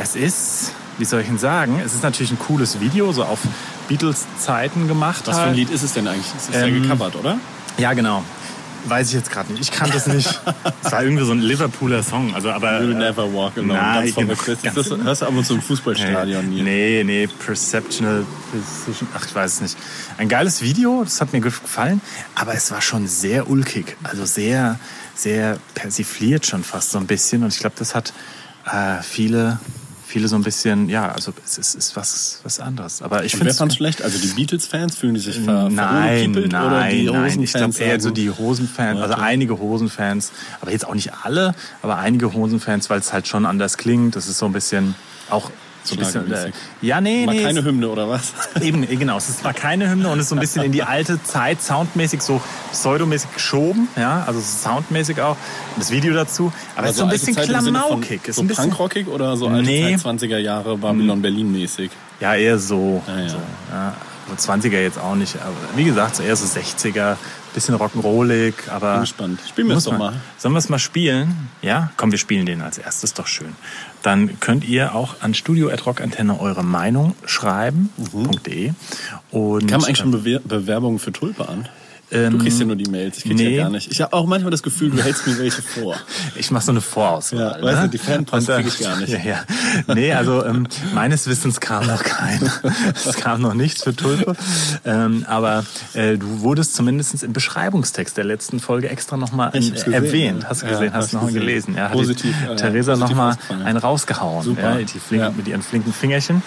es 0.00 0.14
ist, 0.16 0.72
wie 0.98 1.04
soll 1.04 1.20
ich 1.22 1.26
denn 1.26 1.38
sagen, 1.38 1.80
es 1.84 1.94
ist 1.94 2.02
natürlich 2.02 2.30
ein 2.32 2.38
cooles 2.38 2.80
Video, 2.80 3.12
so 3.12 3.24
auf 3.24 3.40
Beatles-Zeiten 3.88 4.88
gemacht. 4.88 5.22
Was 5.26 5.36
für 5.36 5.42
ein 5.42 5.48
halt. 5.48 5.56
Lied 5.56 5.70
ist 5.70 5.82
es 5.82 5.92
denn 5.92 6.06
eigentlich? 6.08 6.26
Es 6.36 6.48
ist 6.48 6.54
ja 6.54 6.66
Ähm, 6.66 6.82
gecovert, 6.82 7.16
oder? 7.16 7.38
Ja, 7.78 7.92
genau. 7.94 8.22
Weiß 8.86 9.08
ich 9.08 9.14
jetzt 9.14 9.30
gerade 9.30 9.52
nicht. 9.52 9.62
Ich 9.62 9.70
kann 9.70 9.90
das 9.90 10.06
nicht. 10.06 10.40
Es 10.82 10.92
war 10.92 11.02
irgendwie 11.02 11.24
so 11.24 11.32
ein 11.32 11.40
Liverpooler 11.40 12.02
Song. 12.02 12.34
Also, 12.34 12.50
aber, 12.50 12.80
You'll 12.80 12.92
äh, 12.92 12.98
never 12.98 13.32
walk 13.32 13.56
alone. 13.56 13.74
nein, 13.74 14.04
ganz 14.04 14.14
genau, 14.14 14.34
ganz 14.34 14.74
Das, 14.74 14.88
das 14.88 14.98
hörst 14.98 15.22
du 15.22 15.26
ab 15.26 15.32
und 15.34 15.46
zu 15.46 15.54
im 15.54 15.62
Fußballstadion 15.62 16.48
nie. 16.50 16.62
Nee, 16.62 17.02
nee, 17.04 17.26
Perceptional 17.26 18.24
Precision. 18.50 19.08
Ach, 19.14 19.24
ich 19.26 19.34
weiß 19.34 19.54
es 19.54 19.60
nicht. 19.60 19.76
Ein 20.18 20.28
geiles 20.28 20.62
Video, 20.62 21.02
das 21.04 21.20
hat 21.20 21.32
mir 21.32 21.40
gefallen, 21.40 22.00
aber 22.34 22.54
es 22.54 22.70
war 22.70 22.80
schon 22.80 23.06
sehr 23.06 23.48
ulkig. 23.48 23.96
Also 24.02 24.24
sehr, 24.24 24.78
sehr 25.14 25.58
persifliert 25.74 26.46
schon 26.46 26.64
fast 26.64 26.90
so 26.90 26.98
ein 26.98 27.06
bisschen. 27.06 27.42
Und 27.44 27.52
ich 27.54 27.60
glaube, 27.60 27.76
das 27.78 27.94
hat 27.94 28.12
äh, 28.66 29.02
viele, 29.02 29.58
viele 30.12 30.28
so 30.28 30.36
ein 30.36 30.42
bisschen, 30.42 30.90
ja, 30.90 31.10
also 31.10 31.32
es 31.42 31.56
ist, 31.56 31.74
ist 31.74 31.96
was, 31.96 32.40
was 32.42 32.60
anderes. 32.60 33.00
Aber 33.00 33.24
ich 33.24 33.32
wer 33.32 33.38
finde 33.38 33.54
fand's 33.54 33.76
schlecht? 33.76 34.02
Also 34.02 34.18
die 34.18 34.28
Beatles-Fans 34.28 34.96
fühlen 34.96 35.14
die 35.14 35.20
sich 35.20 35.40
ver 35.40 35.70
Nein, 35.70 35.72
nein, 35.72 36.30
oder 36.30 36.40
die 36.42 36.48
nein. 36.48 36.96
Ich 36.98 37.06
glaube 37.06 37.24
Hosenfans 37.26 37.78
eher 37.78 38.00
so 38.00 38.10
die 38.10 38.30
Hosenfans, 38.30 39.00
also 39.00 39.14
einige 39.14 39.58
Hosenfans, 39.58 40.32
aber 40.60 40.70
jetzt 40.70 40.86
auch 40.86 40.94
nicht 40.94 41.12
alle, 41.22 41.54
aber 41.80 41.98
einige 41.98 42.32
Hosenfans, 42.34 42.90
weil 42.90 43.00
es 43.00 43.12
halt 43.12 43.26
schon 43.26 43.46
anders 43.46 43.78
klingt. 43.78 44.14
Das 44.14 44.28
ist 44.28 44.38
so 44.38 44.46
ein 44.46 44.52
bisschen 44.52 44.94
auch 45.30 45.50
so 45.84 45.94
ein 45.94 45.98
bisschen. 45.98 46.32
Äh, 46.32 46.52
ja, 46.80 47.00
nee, 47.00 47.26
Mal 47.26 47.34
nee. 47.34 47.42
keine 47.42 47.64
Hymne 47.64 47.88
oder 47.88 48.08
was? 48.08 48.32
Eben, 48.60 48.82
eh, 48.84 48.96
genau. 48.96 49.16
Es 49.16 49.28
zwar 49.40 49.54
keine 49.54 49.90
Hymne 49.90 50.08
und 50.08 50.18
ist 50.20 50.28
so 50.28 50.36
ein 50.36 50.40
bisschen 50.40 50.62
in 50.62 50.72
die 50.72 50.82
alte 50.82 51.22
Zeit 51.22 51.62
soundmäßig 51.62 52.22
so 52.22 52.40
pseudomäßig 52.70 53.32
geschoben, 53.34 53.88
ja, 53.96 54.24
also 54.26 54.40
soundmäßig 54.40 55.20
auch. 55.20 55.36
Und 55.74 55.80
das 55.80 55.90
Video 55.90 56.14
dazu. 56.14 56.52
Aber 56.76 56.86
es 56.86 56.92
ist 56.92 56.98
so 56.98 57.04
ein 57.04 57.10
alte 57.10 57.26
bisschen 57.26 57.34
von 57.34 57.44
klamaukig. 57.44 58.20
Es 58.22 58.28
ist 58.28 58.36
So 58.36 58.42
ein 58.42 58.48
bisschen, 58.48 58.64
punkrockig 58.64 59.08
oder 59.08 59.36
so 59.36 59.48
alte 59.48 59.62
Nee. 59.62 59.96
Zeit 59.96 60.12
20er 60.12 60.38
Jahre 60.38 60.76
Babylon 60.76 61.22
Berlin 61.22 61.52
mäßig? 61.52 61.90
ja, 62.20 62.34
eher 62.34 62.58
so. 62.58 63.02
Ah, 63.06 63.20
ja. 63.20 63.28
so 63.28 63.36
ja. 63.70 63.94
Also 64.30 64.52
20er 64.52 64.80
jetzt 64.80 64.98
auch 64.98 65.14
nicht. 65.16 65.36
Aber 65.42 65.54
wie 65.76 65.84
gesagt, 65.84 66.16
so 66.16 66.22
eher 66.22 66.36
so 66.36 66.46
60er, 66.46 67.16
bisschen 67.54 67.74
rock'n'rollig, 67.74 68.54
aber. 68.68 68.94
Bin 68.94 69.00
gespannt. 69.02 69.40
Spielen 69.48 69.68
wir 69.68 69.76
es 69.76 69.84
doch 69.84 69.96
mal. 69.96 70.14
Sollen 70.38 70.54
wir 70.54 70.58
es 70.58 70.68
mal 70.68 70.78
spielen? 70.78 71.48
Ja? 71.62 71.90
Komm, 71.96 72.10
wir 72.10 72.18
spielen 72.18 72.46
den 72.46 72.62
als 72.62 72.78
erstes, 72.78 73.14
doch 73.14 73.26
schön. 73.26 73.54
Dann 74.02 74.40
könnt 74.40 74.64
ihr 74.64 74.94
auch 74.94 75.16
an 75.20 75.34
studio.rockantenne 75.34 76.40
eure 76.40 76.64
Meinung 76.64 77.14
schreiben, 77.24 77.90
.de. 78.46 78.72
Und, 79.30 79.66
Kam 79.68 79.84
eigentlich 79.84 79.98
schon 79.98 80.10
Bewer 80.10 80.40
Bewerbungen 80.40 80.98
für 80.98 81.12
Tulpe 81.12 81.48
an? 81.48 81.68
Du 82.12 82.38
kriegst 82.38 82.60
ja 82.60 82.66
nur 82.66 82.76
die 82.76 82.90
Mails, 82.90 83.18
ich 83.18 83.24
krieg 83.24 83.36
nee. 83.36 83.56
ja 83.56 83.62
gar 83.64 83.70
nicht. 83.70 83.90
Ich 83.90 84.00
habe 84.02 84.12
auch 84.12 84.26
manchmal 84.26 84.50
das 84.50 84.62
Gefühl, 84.62 84.90
du 84.90 85.02
hältst 85.02 85.26
mir 85.26 85.38
welche 85.38 85.62
vor. 85.62 85.96
Ich 86.36 86.50
mache 86.50 86.64
so 86.64 86.72
eine 86.72 86.80
Vorauswahl. 86.80 87.40
Ja, 87.40 87.56
ne? 87.58 87.62
weißt 87.62 87.82
du, 87.84 87.88
die 87.88 87.98
Fanpost 87.98 88.48
äh, 88.48 88.54
krieg 88.62 88.66
ich 88.68 88.80
gar 88.80 88.96
nicht. 88.98 89.12
Ja, 89.12 89.18
ja. 89.18 89.94
Nee, 89.94 90.12
also 90.12 90.44
ähm, 90.44 90.66
meines 90.94 91.26
Wissens 91.26 91.60
kam 91.60 91.86
noch 91.86 92.02
kein. 92.02 92.40
es 92.94 93.16
kam 93.16 93.40
noch 93.40 93.54
nichts 93.54 93.82
für 93.82 93.94
Tulpe. 93.94 94.34
Ähm, 94.84 95.24
aber 95.28 95.64
äh, 95.94 96.16
du 96.18 96.40
wurdest 96.40 96.74
zumindest 96.74 97.22
im 97.22 97.32
Beschreibungstext 97.32 98.16
der 98.16 98.24
letzten 98.24 98.60
Folge 98.60 98.88
extra 98.88 99.16
nochmal 99.16 99.50
gesehen, 99.52 99.92
erwähnt. 99.92 100.42
ja. 100.42 100.48
Hast 100.48 100.62
du 100.62 100.66
Ja, 100.66 100.72
gesehen, 100.72 100.92
hab 100.92 101.00
hast 101.02 101.12
du 101.12 101.16
nochmal 101.16 101.32
gelesen. 101.32 101.74
Ja, 101.76 101.84
hat 101.84 101.92
Positiv, 101.92 102.34
äh, 102.48 102.56
Theresa 102.56 102.96
nochmal 102.96 103.36
einen 103.64 103.78
rausgehauen. 103.78 104.42
Super. 104.44 104.78
Ja, 104.80 104.84
die 104.84 104.98
flinken, 104.98 105.28
Ja. 105.28 105.30
Mit 105.36 105.48
ihren 105.48 105.62
flinken 105.62 105.92
Fingerchen. 105.92 106.42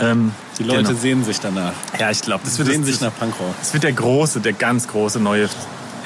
Ähm, 0.00 0.32
Die 0.58 0.64
Leute 0.64 0.82
genau. 0.84 0.98
sehen 1.00 1.24
sich 1.24 1.40
danach. 1.40 1.72
Ja, 1.98 2.10
ich 2.10 2.20
glaube, 2.22 2.42
das 2.44 2.58
wird 2.58 2.68
sehen 2.68 2.82
das, 2.82 2.90
sich 2.90 3.00
nach 3.00 3.12
Punkrock. 3.18 3.54
das 3.58 3.72
wird 3.72 3.82
der 3.84 3.92
große, 3.92 4.40
der 4.40 4.52
ganz 4.52 4.86
große 4.88 5.09
neue 5.18 5.48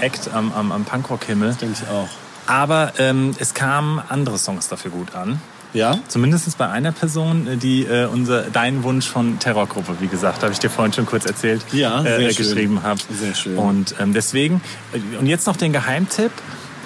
Act 0.01 0.31
am, 0.33 0.53
am, 0.53 0.73
am 0.73 0.85
Punkrock-Himmel. 0.85 1.55
Denke 1.61 1.77
ich 1.83 1.89
auch. 1.89 2.09
Aber 2.47 2.93
ähm, 2.99 3.35
es 3.39 3.55
kamen 3.55 4.03
andere 4.09 4.39
Songs 4.39 4.69
dafür 4.69 4.91
gut 4.91 5.15
an. 5.15 5.41
Ja? 5.73 5.99
Zumindest 6.09 6.57
bei 6.57 6.69
einer 6.69 6.93
Person, 6.93 7.49
äh, 7.49 7.57
die 7.57 7.85
äh, 7.85 8.07
unser, 8.07 8.43
deinen 8.43 8.85
Wunsch 8.85 9.09
von 9.09 9.39
Terrorgruppe, 9.39 9.97
wie 10.01 10.07
gesagt, 10.07 10.43
habe 10.43 10.53
ich 10.53 10.59
dir 10.59 10.71
vorhin 10.71 10.93
schon 10.93 11.05
kurz 11.07 11.27
erzählt, 11.27 11.63
Ja, 11.73 12.03
sehr 12.03 12.19
äh, 12.19 12.33
schön. 12.33 12.47
geschrieben 12.47 12.83
hat. 12.83 13.05
Sehr 13.11 13.35
schön. 13.35 13.59
Und 13.59 13.95
ähm, 14.01 14.15
deswegen, 14.15 14.61
äh, 14.93 15.19
und 15.19 15.27
jetzt 15.27 15.47
noch 15.47 15.57
den 15.57 15.73
Geheimtipp. 15.73 16.33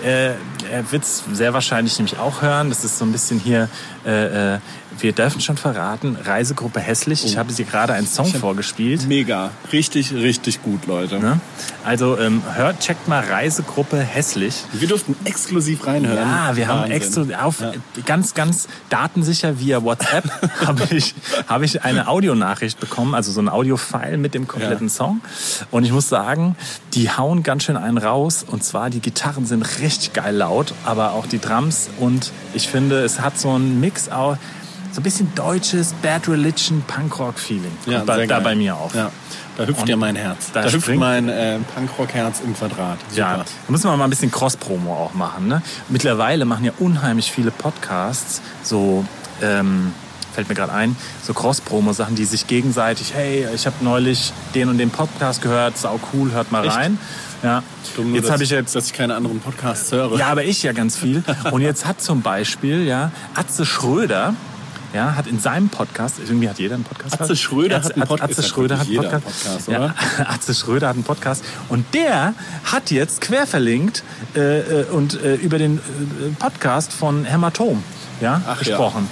Äh, 0.04 0.34
er 0.70 0.92
wird 0.92 1.02
es 1.02 1.24
sehr 1.32 1.54
wahrscheinlich 1.54 1.98
nämlich 1.98 2.18
auch 2.18 2.40
hören. 2.40 2.68
Das 2.68 2.84
ist 2.84 2.98
so 2.98 3.04
ein 3.04 3.10
bisschen 3.10 3.40
hier, 3.40 3.68
äh, 4.06 4.54
äh, 4.54 4.58
wir 5.00 5.12
dürfen 5.12 5.40
schon 5.40 5.56
verraten, 5.56 6.16
Reisegruppe 6.22 6.80
hässlich. 6.80 7.24
Ich 7.24 7.36
habe 7.36 7.52
sie 7.52 7.64
gerade 7.64 7.92
einen 7.92 8.06
Song 8.06 8.26
vorgespielt. 8.26 9.06
Mega. 9.06 9.50
Richtig, 9.72 10.12
richtig 10.12 10.62
gut, 10.62 10.86
Leute. 10.86 11.18
Ne? 11.18 11.40
Also 11.84 12.18
ähm, 12.18 12.42
hört, 12.54 12.80
checkt 12.80 13.08
mal 13.08 13.22
Reisegruppe 13.24 13.98
hässlich. 13.98 14.64
Wir 14.72 14.88
durften 14.88 15.16
exklusiv 15.24 15.86
reinhören. 15.86 16.18
Ja, 16.18 16.56
wir 16.56 16.68
haben 16.68 16.80
Wahnsinn. 16.90 16.92
extra 16.96 17.44
auf 17.44 17.62
ganz, 18.04 18.34
ganz 18.34 18.68
datensicher 18.90 19.58
via 19.60 19.82
WhatsApp 19.82 20.24
habe 20.66 20.86
ich, 20.94 21.14
habe 21.46 21.64
ich 21.64 21.82
eine 21.84 22.08
Audionachricht 22.08 22.80
bekommen, 22.80 23.14
also 23.14 23.32
so 23.32 23.40
ein 23.40 23.48
Audio-File 23.48 24.18
mit 24.18 24.34
dem 24.34 24.46
kompletten 24.48 24.88
Ja. 24.88 24.92
Song. 24.94 25.20
Und 25.70 25.84
ich 25.84 25.92
muss 25.92 26.08
sagen, 26.08 26.56
die 26.94 27.10
hauen 27.10 27.42
ganz 27.42 27.64
schön 27.64 27.76
einen 27.76 27.98
raus. 27.98 28.44
Und 28.46 28.64
zwar 28.64 28.90
die 28.90 29.00
Gitarren 29.00 29.46
sind 29.46 29.62
richtig 29.80 30.12
geil 30.12 30.34
laut, 30.34 30.74
aber 30.84 31.12
auch 31.12 31.26
die 31.26 31.38
Drums. 31.38 31.88
Und 31.98 32.32
ich 32.54 32.68
finde, 32.68 33.04
es 33.04 33.20
hat 33.20 33.38
so 33.38 33.50
einen 33.50 33.80
Mix 33.80 34.08
auch, 34.08 34.36
so 34.92 35.00
ein 35.00 35.02
bisschen 35.02 35.32
deutsches 35.34 35.92
Bad 36.02 36.28
Religion 36.28 36.82
Punkrock-Feeling. 36.86 37.72
Ja, 37.86 38.04
da 38.04 38.24
geil. 38.24 38.40
bei 38.42 38.54
mir 38.54 38.76
auf. 38.76 38.94
Ja. 38.94 39.10
Da 39.56 39.66
hüpft 39.66 39.80
Und 39.82 39.88
ja 39.88 39.96
mein 39.96 40.14
Herz. 40.14 40.52
da 40.52 40.62
Da, 40.62 40.70
hüpft 40.70 40.94
mein 40.94 41.28
äh, 41.28 41.58
Punkrock-Herz 41.74 42.40
im 42.44 42.54
Quadrat. 42.54 42.98
Super. 43.08 43.18
Ja, 43.18 43.36
da 43.38 43.44
müssen 43.72 43.90
wir 43.90 43.96
mal 43.96 44.04
ein 44.04 44.10
bisschen 44.10 44.30
Cross-Promo 44.30 44.94
auch 44.94 45.14
machen. 45.14 45.48
Ne? 45.48 45.62
Mittlerweile 45.88 46.44
machen 46.44 46.64
ja 46.64 46.72
unheimlich 46.78 47.32
viele 47.32 47.50
Podcasts 47.50 48.40
so, 48.62 49.04
ähm, 49.42 49.92
fällt 50.32 50.48
mir 50.48 50.54
gerade 50.54 50.72
ein, 50.72 50.96
so 51.24 51.34
Cross-Promo-Sachen, 51.34 52.14
die 52.14 52.24
sich 52.24 52.46
gegenseitig, 52.46 53.14
hey, 53.14 53.48
ich 53.52 53.66
habe 53.66 53.76
neulich 53.80 54.32
den 54.54 54.68
und 54.68 54.78
den 54.78 54.90
Podcast 54.90 55.42
gehört, 55.42 55.76
sau 55.76 55.98
cool, 56.12 56.30
hört 56.30 56.52
mal 56.52 56.64
Echt? 56.64 56.76
rein. 56.76 56.98
Ja. 57.42 57.62
Dumm 57.96 58.14
Jetzt 58.14 58.30
habe 58.30 58.44
ich 58.44 58.50
jetzt 58.50 58.74
dass 58.76 58.86
ich 58.86 58.92
keine 58.92 59.14
anderen 59.16 59.40
Podcasts 59.40 59.90
höre. 59.92 60.16
ja, 60.18 60.28
aber 60.28 60.44
ich 60.44 60.62
ja 60.62 60.72
ganz 60.72 60.96
viel. 60.96 61.22
Und 61.50 61.60
jetzt 61.62 61.86
hat 61.86 62.00
zum 62.00 62.22
Beispiel 62.22 62.84
ja 62.84 63.12
Atze 63.34 63.64
Schröder 63.64 64.34
ja, 64.94 65.14
hat 65.14 65.26
in 65.26 65.38
seinem 65.38 65.68
Podcast, 65.68 66.16
irgendwie 66.18 66.48
hat 66.48 66.58
jeder 66.58 66.74
einen 66.76 66.84
Podcast. 66.84 67.20
Atze 67.20 67.36
Schröder 67.36 67.82
hat 67.82 67.94
einen 67.94 68.06
Pod- 68.06 68.22
Atze 68.22 68.42
ja 68.42 68.48
Schröder 68.48 68.78
hat 68.78 68.86
einen 68.88 68.96
Podcast. 68.96 69.24
Podcast, 69.44 69.68
Ja, 69.68 69.94
Atze 70.26 70.54
Schröder 70.54 70.88
hat 70.88 70.94
einen 70.94 71.04
Podcast. 71.04 71.44
Und 71.68 71.84
der 71.94 72.34
hat 72.64 72.90
jetzt 72.90 73.20
quer 73.20 73.46
verlinkt 73.46 74.02
äh, 74.34 74.60
äh, 74.60 74.84
und 74.86 75.22
äh, 75.22 75.34
über 75.34 75.58
den 75.58 75.78
äh, 75.78 75.80
Podcast 76.38 76.92
von 76.92 77.24
Hämatom 77.24 77.82
ja, 78.20 78.40
Ach 78.46 78.50
ja. 78.52 78.58
gesprochen. 78.58 79.08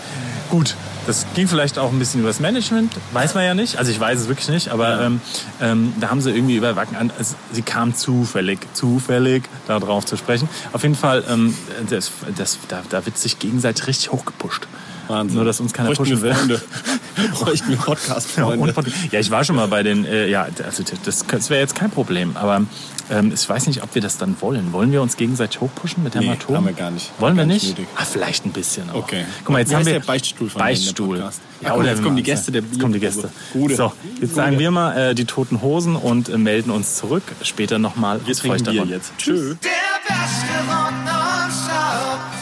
Gut, 0.51 0.77
das 1.07 1.27
ging 1.35 1.47
vielleicht 1.49 1.79
auch 1.79 1.93
ein 1.93 1.99
bisschen 1.99 2.21
übers 2.21 2.41
Management, 2.41 2.93
weiß 3.13 3.35
man 3.35 3.45
ja 3.45 3.55
nicht. 3.55 3.77
Also 3.79 3.91
ich 3.91 3.99
weiß 4.01 4.21
es 4.21 4.29
wirklich 4.29 4.49
nicht, 4.49 4.69
aber 4.69 5.01
ähm, 5.03 5.21
ähm, 5.61 5.93
da 6.01 6.11
haben 6.11 6.21
sie 6.21 6.31
irgendwie 6.31 6.57
über 6.57 6.75
Wacken 6.77 6.97
an. 6.97 7.11
Also 7.19 7.35
sie 7.53 7.63
kam 7.63 7.95
zufällig, 7.95 8.61
zufällig 8.73 9.45
darauf 9.69 10.05
zu 10.07 10.17
sprechen. 10.17 10.49
Auf 10.73 10.83
jeden 10.83 10.95
Fall, 10.95 11.25
ähm, 11.29 11.57
das, 11.91 12.11
das, 12.37 12.59
da, 12.69 12.83
da 12.89 13.05
wird 13.07 13.19
sich 13.19 13.39
gegenseitig 13.39 13.87
richtig 13.87 14.13
hochgepusht. 14.13 14.67
Wahnsinn. 15.09 15.37
Nur, 15.37 15.45
dass 15.45 15.61
uns 15.61 15.73
keiner 15.73 15.89
Bräuchten 15.89 16.05
pushen 16.05 16.23
will. 16.23 16.35
Freunde. 16.35 16.61
Bräuchten 17.33 17.69
wir 17.71 17.77
Podcast-Freunde. 17.77 18.75
Ja, 19.11 19.21
ich 19.21 19.31
war 19.31 19.45
schon 19.45 19.57
mal 19.57 19.69
bei 19.69 19.83
den, 19.83 20.05
äh, 20.05 20.29
ja, 20.29 20.47
also 20.65 20.83
das, 21.05 21.25
das 21.27 21.51
wäre 21.51 21.61
jetzt 21.61 21.75
kein 21.75 21.91
Problem, 21.91 22.37
aber 22.37 22.63
ähm, 23.11 23.33
ich 23.33 23.49
weiß 23.49 23.67
nicht, 23.69 23.83
ob 23.83 23.95
wir 23.95 24.03
das 24.03 24.19
dann 24.19 24.37
wollen. 24.41 24.73
Wollen 24.73 24.93
wir 24.93 25.01
uns 25.01 25.17
gegenseitig 25.17 25.61
hochpushen 25.61 26.03
mit 26.03 26.15
Nee, 26.15 26.23
Hämatom? 26.25 26.57
haben 26.57 26.67
wir 26.67 26.73
gar 26.73 26.91
nicht. 26.91 27.13
Wollen 27.19 27.37
wir 27.37 27.47
nicht? 27.47 27.69
nötig. 27.69 27.87
Ah, 27.97 28.05
vielleicht 28.05 28.45
ein 28.47 28.53
bisschen. 28.53 28.91
Auch. 28.91 28.97
Okay. 28.97 29.25
Guck 29.45 29.53
mal, 29.53 29.61
jetzt 29.61 29.71
Wie 29.71 29.77
haben 29.77 29.87
wir 29.87 29.93
der 29.95 30.01
Beichtstuhl 30.01 30.51
von 30.51 30.59
denen, 30.61 30.69
der 30.69 30.75
Beichtstuhl. 30.75 31.17
Podcast? 31.19 31.41
Ja, 31.61 31.71
Ach, 31.73 31.77
oder 31.77 31.91
jetzt 31.91 32.03
kommen 32.03 32.17
die 32.17 32.23
Gäste 32.23 32.53
der 32.53 32.63
Jetzt 32.63 32.81
kommen 32.81 32.93
die 32.93 33.01
Gäste. 33.01 33.31
Gute. 33.53 33.77
So, 33.77 33.93
jetzt 34.21 34.35
sagen 34.35 34.59
wir 34.59 34.71
mal 34.71 34.97
äh, 35.11 35.15
die 35.15 35.25
toten 35.25 35.63
Hosen 35.63 35.97
und 35.97 36.29
äh, 36.29 36.37
melden 36.37 36.71
uns 36.71 36.97
zurück. 36.97 37.23
Später 37.43 37.79
nochmal. 37.79 38.21
Wir 38.27 38.35
trinken 38.35 38.65
Bier 38.65 38.85
jetzt. 38.85 39.13
Tschüss. 39.19 39.57
Der 39.61 39.71
beste 40.07 40.47
Rock. 40.69 42.36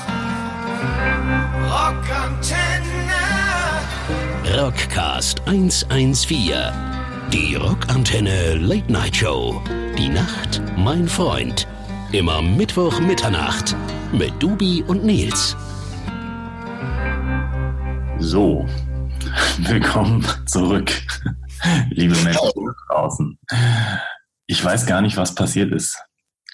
Rockantenne. 1.75 3.11
Rockcast 4.57 5.43
114. 5.49 6.55
Die 7.33 7.57
Rockantenne 7.57 8.55
Late 8.59 8.93
Night 8.93 9.17
Show. 9.17 9.61
Die 9.99 10.09
Nacht, 10.09 10.63
mein 10.77 11.09
Freund. 11.09 11.67
Immer 12.13 12.43
Mittwoch 12.43 13.01
Mitternacht 13.01 13.75
mit 14.13 14.41
Dubi 14.41 14.85
und 14.87 15.05
Nils. 15.05 15.57
So, 18.21 18.65
willkommen 19.59 20.25
zurück, 20.47 20.93
liebe 21.91 22.15
Menschen 22.23 22.51
da 22.55 22.95
draußen. 22.95 23.37
Ich 24.47 24.65
weiß 24.65 24.87
gar 24.87 25.01
nicht, 25.01 25.17
was 25.17 25.35
passiert 25.35 25.73
ist, 25.73 25.99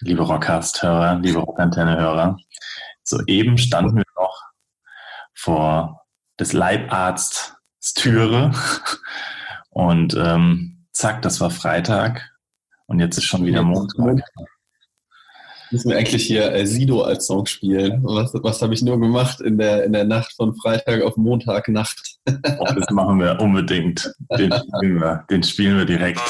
liebe 0.01 0.23
Rockcast-Hörer, 0.23 1.19
liebe 1.21 1.41
Rockantenne-Hörer. 1.41 2.39
Soeben 3.03 3.59
standen 3.59 3.99
wir 3.99 4.05
vor 5.41 6.03
des 6.39 6.53
Leibarzts 6.53 7.55
Türe 7.95 8.53
und 9.71 10.15
ähm, 10.15 10.85
zack, 10.93 11.23
das 11.23 11.41
war 11.41 11.51
Freitag 11.51 12.31
und 12.87 13.01
jetzt 13.01 13.17
ist 13.17 13.25
schon 13.25 13.47
wieder 13.47 13.63
Montag. 13.63 14.21
Müssen 15.71 15.91
wir 15.91 15.99
eigentlich 15.99 16.27
hier 16.27 16.53
äh, 16.53 16.67
Sido 16.67 17.03
als 17.03 17.27
Song 17.27 17.47
spielen? 17.47 18.03
Was, 18.03 18.35
was 18.35 18.61
habe 18.61 18.75
ich 18.75 18.83
nur 18.83 19.01
gemacht 19.01 19.41
in 19.41 19.57
der, 19.57 19.85
in 19.85 19.93
der 19.93 20.05
Nacht 20.05 20.33
von 20.33 20.55
Freitag 20.57 21.03
auf 21.03 21.17
Montag 21.17 21.69
Nacht? 21.69 22.19
Und 22.27 22.77
das 22.77 22.91
machen 22.91 23.21
wir 23.21 23.41
unbedingt. 23.41 24.13
Den 24.37 24.53
spielen 24.53 25.01
wir, 25.01 25.25
den 25.31 25.43
spielen 25.45 25.79
wir 25.79 25.85
direkt. 25.85 26.21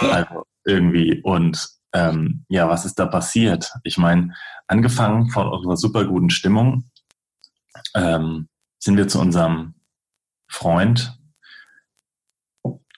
Also 0.00 0.42
irgendwie. 0.66 1.20
Und 1.22 1.68
ähm, 1.92 2.44
ja, 2.48 2.68
was 2.68 2.84
ist 2.84 2.98
da 2.98 3.06
passiert? 3.06 3.72
Ich 3.84 3.96
meine, 3.96 4.34
angefangen 4.66 5.30
von 5.30 5.48
unserer 5.48 5.76
super 5.76 6.04
guten 6.04 6.30
Stimmung 6.30 6.90
ähm, 7.94 8.48
sind 8.80 8.96
wir 8.96 9.06
zu 9.06 9.20
unserem 9.20 9.74
Freund 10.48 11.16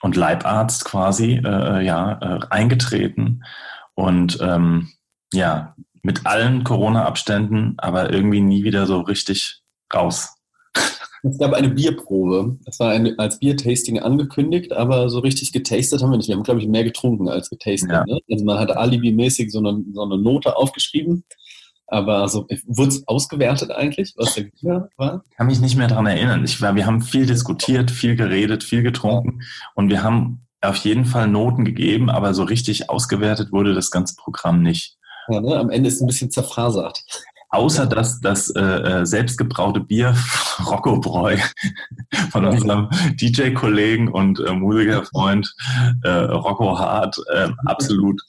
und 0.01 0.15
Leibarzt 0.15 0.85
quasi 0.85 1.41
äh, 1.43 1.85
ja, 1.85 2.19
äh, 2.21 2.45
eingetreten 2.49 3.43
und 3.93 4.39
ähm, 4.41 4.91
ja, 5.31 5.75
mit 6.01 6.25
allen 6.25 6.63
Corona-Abständen, 6.63 7.75
aber 7.77 8.11
irgendwie 8.11 8.41
nie 8.41 8.63
wieder 8.63 8.85
so 8.87 9.01
richtig 9.01 9.61
raus. 9.93 10.35
Es 11.25 11.37
gab 11.37 11.53
eine 11.53 11.69
Bierprobe. 11.69 12.57
Das 12.65 12.81
war 12.81 12.91
ein, 12.91 13.17
als 13.17 13.39
Biertasting 13.39 13.99
angekündigt, 13.99 14.73
aber 14.73 15.09
so 15.09 15.19
richtig 15.19 15.53
getastet 15.53 16.01
haben 16.01 16.11
wir 16.11 16.17
nicht. 16.17 16.27
Wir 16.27 16.35
haben, 16.35 16.43
glaube 16.43 16.59
ich, 16.59 16.67
mehr 16.67 16.83
getrunken 16.83 17.29
als 17.29 17.49
getastet. 17.49 17.89
Ja. 17.89 18.03
Ne? 18.05 18.19
Also 18.29 18.43
man 18.43 18.59
hat 18.59 18.75
alibimäßig 18.75 19.49
so 19.49 19.59
eine, 19.59 19.81
so 19.93 20.03
eine 20.03 20.17
Note 20.17 20.57
aufgeschrieben. 20.57 21.23
Aber 21.87 22.27
so, 22.27 22.47
wurde 22.65 22.89
es 22.89 23.07
ausgewertet 23.07 23.71
eigentlich, 23.71 24.13
was 24.17 24.35
der 24.35 24.43
Bier 24.43 24.89
war? 24.97 25.23
kann 25.35 25.47
mich 25.47 25.59
nicht 25.59 25.75
mehr 25.75 25.87
dran 25.87 26.05
erinnern. 26.05 26.43
Ich 26.43 26.61
war, 26.61 26.75
wir 26.75 26.85
haben 26.85 27.01
viel 27.01 27.25
diskutiert, 27.25 27.91
viel 27.91 28.15
geredet, 28.15 28.63
viel 28.63 28.83
getrunken 28.83 29.41
und 29.75 29.89
wir 29.89 30.01
haben 30.01 30.45
auf 30.61 30.77
jeden 30.77 31.05
Fall 31.05 31.27
Noten 31.27 31.65
gegeben, 31.65 32.09
aber 32.09 32.33
so 32.33 32.43
richtig 32.43 32.89
ausgewertet 32.89 33.51
wurde 33.51 33.73
das 33.73 33.91
ganze 33.91 34.15
Programm 34.15 34.61
nicht. 34.61 34.97
Ja, 35.27 35.41
ne? 35.41 35.57
Am 35.57 35.69
Ende 35.69 35.89
ist 35.89 35.95
es 35.95 36.01
ein 36.01 36.07
bisschen 36.07 36.31
zerfasert. 36.31 37.03
Außer 37.49 37.85
dass 37.85 38.19
das 38.19 38.49
äh, 38.49 38.61
äh, 38.61 39.05
selbstgebraute 39.05 39.81
Bier 39.81 40.15
Rocco 40.65 40.99
Bräu 40.99 41.37
von 42.31 42.45
unserem 42.45 42.89
DJ-Kollegen 43.21 44.07
und 44.07 44.39
äh, 44.39 44.53
Musikerfreund 44.53 45.53
äh, 46.03 46.09
Rocco 46.09 46.79
Hart 46.79 47.15
äh, 47.31 47.49
absolut 47.65 48.19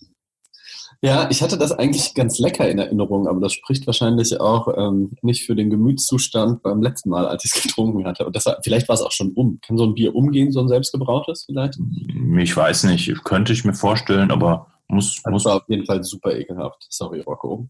Ja, 1.04 1.28
ich 1.30 1.42
hatte 1.42 1.58
das 1.58 1.70
eigentlich 1.70 2.14
ganz 2.14 2.38
lecker 2.38 2.66
in 2.66 2.78
Erinnerung, 2.78 3.28
aber 3.28 3.38
das 3.38 3.52
spricht 3.52 3.87
wahrscheinlich 3.87 4.40
auch 4.40 4.68
ähm, 4.75 5.12
nicht 5.20 5.44
für 5.44 5.54
den 5.54 5.68
Gemütszustand 5.68 6.62
beim 6.62 6.80
letzten 6.80 7.11
Mal, 7.11 7.26
als 7.26 7.44
ich 7.44 7.54
es 7.54 7.62
getrunken 7.62 8.06
hatte. 8.06 8.25
Und 8.25 8.34
das 8.34 8.46
war, 8.46 8.56
vielleicht 8.64 8.88
war 8.88 8.94
es 8.94 9.02
auch 9.02 9.12
schon 9.12 9.32
um. 9.34 9.58
Kann 9.61 9.76
so 9.76 9.84
ein 9.84 9.92
Bier 9.94 10.14
umgehen, 10.14 10.50
so 10.50 10.61
ein 10.61 10.68
selbstgebrautes 10.68 11.44
vielleicht? 11.44 11.78
ich 12.38 12.56
weiß 12.56 12.84
nicht, 12.84 13.23
könnte 13.23 13.52
ich 13.52 13.66
mir 13.66 13.75
vorstellen, 13.75 14.30
aber 14.30 14.68
muss, 14.88 15.20
Das 15.23 15.30
muss 15.30 15.44
war 15.44 15.56
auf 15.56 15.68
jeden 15.68 15.84
Fall 15.84 16.02
super 16.04 16.34
ekelhaft. 16.34 16.87
Sorry, 16.88 17.20
Rocco. 17.20 17.68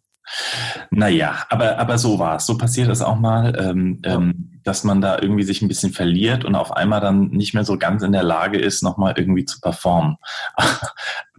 Naja, 0.92 1.44
aber, 1.50 1.76
aber 1.76 1.98
so 1.98 2.20
war 2.20 2.36
es. 2.36 2.46
So 2.46 2.56
passiert 2.56 2.88
es 2.88 3.02
auch 3.02 3.18
mal, 3.18 3.52
ähm, 3.58 4.00
Ja. 4.04 4.14
ähm, 4.14 4.60
dass 4.62 4.84
man 4.84 5.00
da 5.00 5.18
irgendwie 5.20 5.42
sich 5.42 5.60
ein 5.60 5.68
bisschen 5.68 5.92
verliert 5.92 6.44
und 6.44 6.54
auf 6.54 6.70
einmal 6.72 7.00
dann 7.00 7.30
nicht 7.30 7.52
mehr 7.52 7.64
so 7.64 7.76
ganz 7.78 8.02
in 8.04 8.12
der 8.12 8.22
Lage 8.22 8.58
ist, 8.58 8.82
nochmal 8.84 9.14
irgendwie 9.18 9.44
zu 9.44 9.60
performen. 9.60 10.16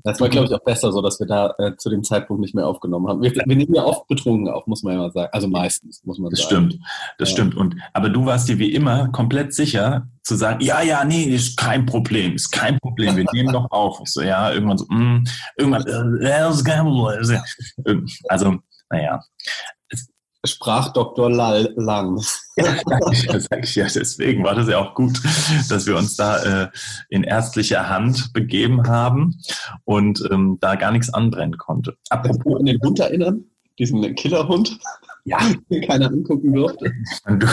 Das 0.06 0.22
war, 0.22 0.30
glaube 0.30 0.46
ich, 0.48 0.54
auch 0.54 0.64
besser 0.64 0.92
so, 0.92 1.02
dass 1.02 1.20
wir 1.20 1.26
da 1.26 1.56
äh, 1.58 1.76
zu 1.78 1.90
dem 1.90 2.04
Zeitpunkt 2.04 2.40
nicht 2.40 2.54
mehr 2.54 2.68
aufgenommen 2.68 3.08
haben. 3.08 3.22
Wir, 3.24 3.34
wir 3.34 3.56
nehmen 3.56 3.74
ja 3.74 3.84
oft 3.84 4.08
betrunken 4.08 4.48
auf, 4.48 4.68
muss 4.68 4.84
man 4.84 4.94
ja 4.94 5.00
mal 5.00 5.12
sagen. 5.12 5.30
Also 5.34 5.48
meistens, 5.48 6.04
muss 6.06 6.20
man 6.20 6.30
Das 6.30 6.42
sagen. 6.42 6.70
stimmt, 6.70 6.86
das 7.18 7.30
Ja. 7.30 7.34
stimmt. 7.34 7.56
Und, 7.56 7.76
aber 7.92 8.10
du 8.10 8.24
warst 8.26 8.48
dir 8.48 8.60
wie 8.60 8.72
immer 8.72 9.10
komplett 9.10 9.54
sicher 9.56 10.08
zu 10.22 10.36
sagen, 10.36 10.64
ja, 10.64 10.82
ja, 10.84 11.04
nee, 11.04 11.24
ist 11.24 11.58
kein 11.58 11.86
Problem, 11.88 12.36
ist 12.36 12.52
kein 12.52 12.80
Problem, 12.80 13.16
wir 13.18 13.26
nehmen 13.34 13.52
doch 13.52 13.70
auf. 13.72 14.00
So, 14.06 14.22
ja, 14.22 14.52
irgendwann 14.52 14.78
so, 14.78 14.86
mm, 14.90 15.24
irgendwann, 15.58 15.86
äh, 15.88 16.22
Problem. 17.84 18.06
Also, 18.30 18.56
naja, 18.92 19.22
Sprach 20.46 20.94
Dr. 20.94 21.30
Lal 21.30 21.74
lang. 21.76 22.22
Ja, 22.58 22.74
sag 23.38 23.66
ich 23.66 23.76
ja, 23.76 23.84
deswegen 23.84 24.46
war 24.46 24.56
das 24.56 24.70
ja 24.70 24.78
auch 24.78 24.96
gut, 24.96 25.22
dass 25.68 25.86
wir 25.88 25.98
uns 25.98 26.16
da 26.16 26.64
äh, 26.64 26.70
in 27.10 27.24
ärztlicher 27.24 27.90
Hand 27.90 28.32
begeben 28.32 28.88
haben 28.88 29.38
und 29.84 30.24
ähm, 30.32 30.58
da 30.62 30.76
gar 30.76 30.94
nichts 30.94 31.14
anbrennen 31.14 31.58
konnte. 31.58 31.98
Apropos, 32.10 32.58
an 32.58 32.66
den 32.66 32.80
Hund 32.80 32.98
erinnern? 33.00 33.44
Diesen 33.78 34.16
Killerhund, 34.16 34.80
ja, 35.26 35.40
keiner 35.88 36.08
angucken 36.08 36.54
durfte. 36.54 36.94
du, 37.28 37.48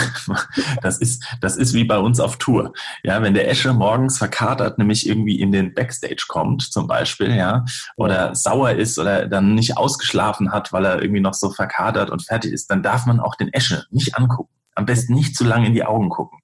das 0.81 0.99
ist, 0.99 1.25
das 1.41 1.57
ist 1.57 1.73
wie 1.73 1.83
bei 1.83 1.97
uns 1.97 2.19
auf 2.19 2.37
Tour. 2.37 2.71
Ja, 3.03 3.21
wenn 3.21 3.33
der 3.33 3.49
Esche 3.49 3.73
morgens 3.73 4.19
verkatert 4.19 4.77
nämlich 4.77 5.07
irgendwie 5.07 5.41
in 5.41 5.51
den 5.51 5.73
Backstage 5.73 6.25
kommt, 6.27 6.61
zum 6.61 6.87
Beispiel, 6.87 7.35
ja, 7.35 7.65
oder 7.97 8.35
sauer 8.35 8.71
ist 8.71 8.99
oder 8.99 9.27
dann 9.27 9.55
nicht 9.55 9.75
ausgeschlafen 9.77 10.51
hat, 10.51 10.71
weil 10.71 10.85
er 10.85 11.01
irgendwie 11.01 11.21
noch 11.21 11.33
so 11.33 11.49
verkatert 11.49 12.11
und 12.11 12.21
fertig 12.21 12.53
ist, 12.53 12.69
dann 12.69 12.83
darf 12.83 13.05
man 13.05 13.19
auch 13.19 13.35
den 13.35 13.51
Esche 13.51 13.85
nicht 13.89 14.15
angucken. 14.17 14.53
Am 14.75 14.85
besten 14.85 15.13
nicht 15.13 15.35
zu 15.35 15.43
lange 15.43 15.67
in 15.67 15.73
die 15.73 15.85
Augen 15.85 16.09
gucken, 16.09 16.39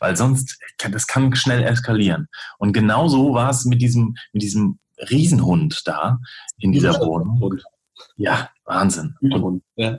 weil 0.00 0.16
sonst 0.16 0.58
kann, 0.78 0.92
das 0.92 1.06
kann 1.06 1.34
schnell 1.34 1.62
eskalieren. 1.62 2.28
Und 2.58 2.72
genau 2.72 3.08
so 3.08 3.34
war 3.34 3.50
es 3.50 3.66
mit 3.66 3.82
diesem, 3.82 4.16
mit 4.32 4.42
diesem 4.42 4.78
Riesenhund 5.10 5.82
da 5.84 6.18
in 6.58 6.72
dieser 6.72 6.98
Wohnung. 7.00 7.58
Ja, 8.16 8.48
Wahnsinn. 8.64 9.16
Und. 9.20 9.62
Ja. 9.76 9.98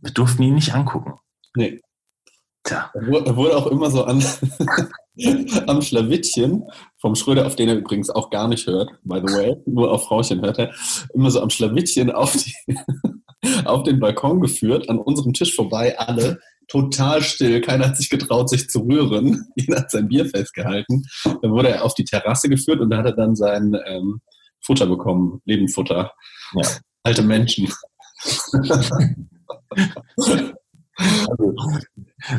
Wir 0.00 0.12
durften 0.12 0.42
ihn 0.42 0.54
nicht 0.54 0.74
angucken. 0.74 1.14
Nee. 1.54 1.80
Tja, 2.64 2.90
Er 2.94 3.36
wurde, 3.36 3.56
auch 3.56 3.66
immer 3.68 3.90
so 3.90 4.04
an, 4.04 4.22
am 5.66 5.80
Schlawittchen 5.80 6.64
vom 7.00 7.14
Schröder, 7.14 7.46
auf 7.46 7.56
den 7.56 7.68
er 7.68 7.76
übrigens 7.76 8.10
auch 8.10 8.30
gar 8.30 8.48
nicht 8.48 8.66
hört, 8.66 8.90
by 9.04 9.22
the 9.24 9.32
way, 9.32 9.56
nur 9.66 9.90
auf 9.90 10.04
Frauchen 10.04 10.42
hört 10.42 10.58
er, 10.58 10.74
immer 11.14 11.30
so 11.30 11.40
am 11.40 11.50
Schlawittchen 11.50 12.10
auf, 12.10 12.36
die, 12.36 12.54
auf 13.64 13.84
den 13.84 14.00
Balkon 14.00 14.40
geführt, 14.40 14.90
an 14.90 14.98
unserem 14.98 15.32
Tisch 15.32 15.54
vorbei, 15.54 15.98
alle 15.98 16.40
total 16.68 17.22
still, 17.22 17.60
keiner 17.60 17.86
hat 17.86 17.96
sich 17.96 18.10
getraut, 18.10 18.50
sich 18.50 18.68
zu 18.68 18.80
rühren, 18.80 19.46
jeder 19.56 19.78
hat 19.78 19.90
sein 19.90 20.08
Bier 20.08 20.26
festgehalten. 20.26 21.04
Dann 21.24 21.50
wurde 21.50 21.70
er 21.70 21.84
auf 21.84 21.94
die 21.94 22.04
Terrasse 22.04 22.48
geführt 22.48 22.80
und 22.80 22.90
da 22.90 22.98
hat 22.98 23.06
er 23.06 23.16
dann 23.16 23.34
sein 23.34 23.76
ähm, 23.86 24.20
Futter 24.60 24.86
bekommen, 24.86 25.40
Lebenfutter. 25.44 26.12
Ja. 26.54 26.68
Alte 27.02 27.22
Menschen. 27.22 27.72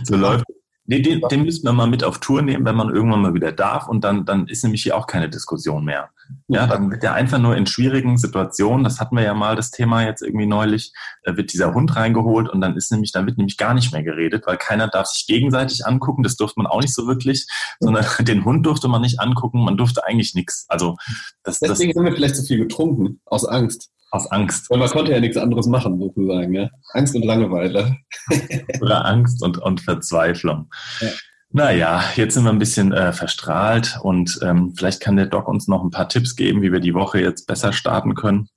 So 0.03 0.15
läuft, 0.15 0.45
Nee, 0.89 1.03
den, 1.03 1.21
den 1.29 1.43
müssen 1.43 1.65
wir 1.65 1.71
mal 1.71 1.85
mit 1.85 2.03
auf 2.03 2.17
Tour 2.17 2.41
nehmen, 2.41 2.65
wenn 2.65 2.75
man 2.75 2.89
irgendwann 2.89 3.21
mal 3.21 3.35
wieder 3.35 3.51
darf. 3.51 3.87
Und 3.87 4.03
dann, 4.03 4.25
dann 4.25 4.47
ist 4.47 4.63
nämlich 4.63 4.81
hier 4.81 4.97
auch 4.97 5.05
keine 5.05 5.29
Diskussion 5.29 5.85
mehr. 5.85 6.09
Ja, 6.47 6.65
dann 6.65 6.89
wird 6.89 7.03
ja 7.03 7.13
einfach 7.13 7.37
nur 7.37 7.55
in 7.55 7.67
schwierigen 7.67 8.17
Situationen, 8.17 8.83
das 8.83 8.99
hatten 8.99 9.15
wir 9.15 9.23
ja 9.23 9.35
mal 9.35 9.55
das 9.55 9.69
Thema 9.69 10.03
jetzt 10.03 10.23
irgendwie 10.23 10.47
neulich, 10.47 10.91
da 11.23 11.37
wird 11.37 11.53
dieser 11.53 11.75
Hund 11.75 11.95
reingeholt 11.95 12.49
und 12.49 12.59
dann 12.61 12.75
ist 12.75 12.91
nämlich, 12.91 13.11
dann 13.11 13.27
wird 13.27 13.37
nämlich 13.37 13.57
gar 13.57 13.75
nicht 13.75 13.93
mehr 13.93 14.01
geredet, 14.01 14.47
weil 14.47 14.57
keiner 14.57 14.87
darf 14.87 15.05
sich 15.05 15.27
gegenseitig 15.27 15.85
angucken, 15.85 16.23
das 16.23 16.37
durfte 16.37 16.59
man 16.59 16.65
auch 16.65 16.81
nicht 16.81 16.95
so 16.95 17.05
wirklich, 17.05 17.45
sondern 17.79 18.03
den 18.21 18.43
Hund 18.43 18.65
durfte 18.65 18.87
man 18.87 19.01
nicht 19.01 19.19
angucken, 19.19 19.63
man 19.63 19.77
durfte 19.77 20.03
eigentlich 20.03 20.33
nichts. 20.33 20.65
Also 20.69 20.95
das, 21.43 21.59
Deswegen 21.59 21.93
das, 21.93 21.99
haben 21.99 22.05
wir 22.05 22.15
vielleicht 22.15 22.35
zu 22.35 22.43
viel 22.43 22.57
getrunken, 22.57 23.21
aus 23.25 23.45
Angst. 23.45 23.91
Aus 24.11 24.29
Angst. 24.31 24.69
Weil 24.69 24.79
man 24.79 24.89
konnte 24.89 25.11
ja 25.11 25.19
nichts 25.19 25.37
anderes 25.37 25.67
machen, 25.67 25.99
sozusagen. 25.99 26.53
Ja? 26.53 26.69
Angst 26.93 27.15
und 27.15 27.25
Langeweile. 27.25 27.97
Oder 28.81 29.05
Angst 29.05 29.43
und, 29.43 29.57
und 29.57 29.81
Verzweiflung. 29.81 30.69
Ja. 31.01 31.07
Naja, 31.51 32.03
jetzt 32.15 32.35
sind 32.35 32.43
wir 32.43 32.51
ein 32.51 32.59
bisschen 32.59 32.91
äh, 32.91 33.11
verstrahlt 33.11 33.99
und 34.03 34.39
ähm, 34.43 34.73
vielleicht 34.75 35.01
kann 35.01 35.15
der 35.15 35.25
Doc 35.25 35.47
uns 35.47 35.67
noch 35.67 35.83
ein 35.83 35.89
paar 35.89 36.07
Tipps 36.07 36.35
geben, 36.35 36.61
wie 36.61 36.71
wir 36.71 36.79
die 36.79 36.93
Woche 36.93 37.19
jetzt 37.19 37.47
besser 37.47 37.73
starten 37.73 38.13
können. 38.13 38.49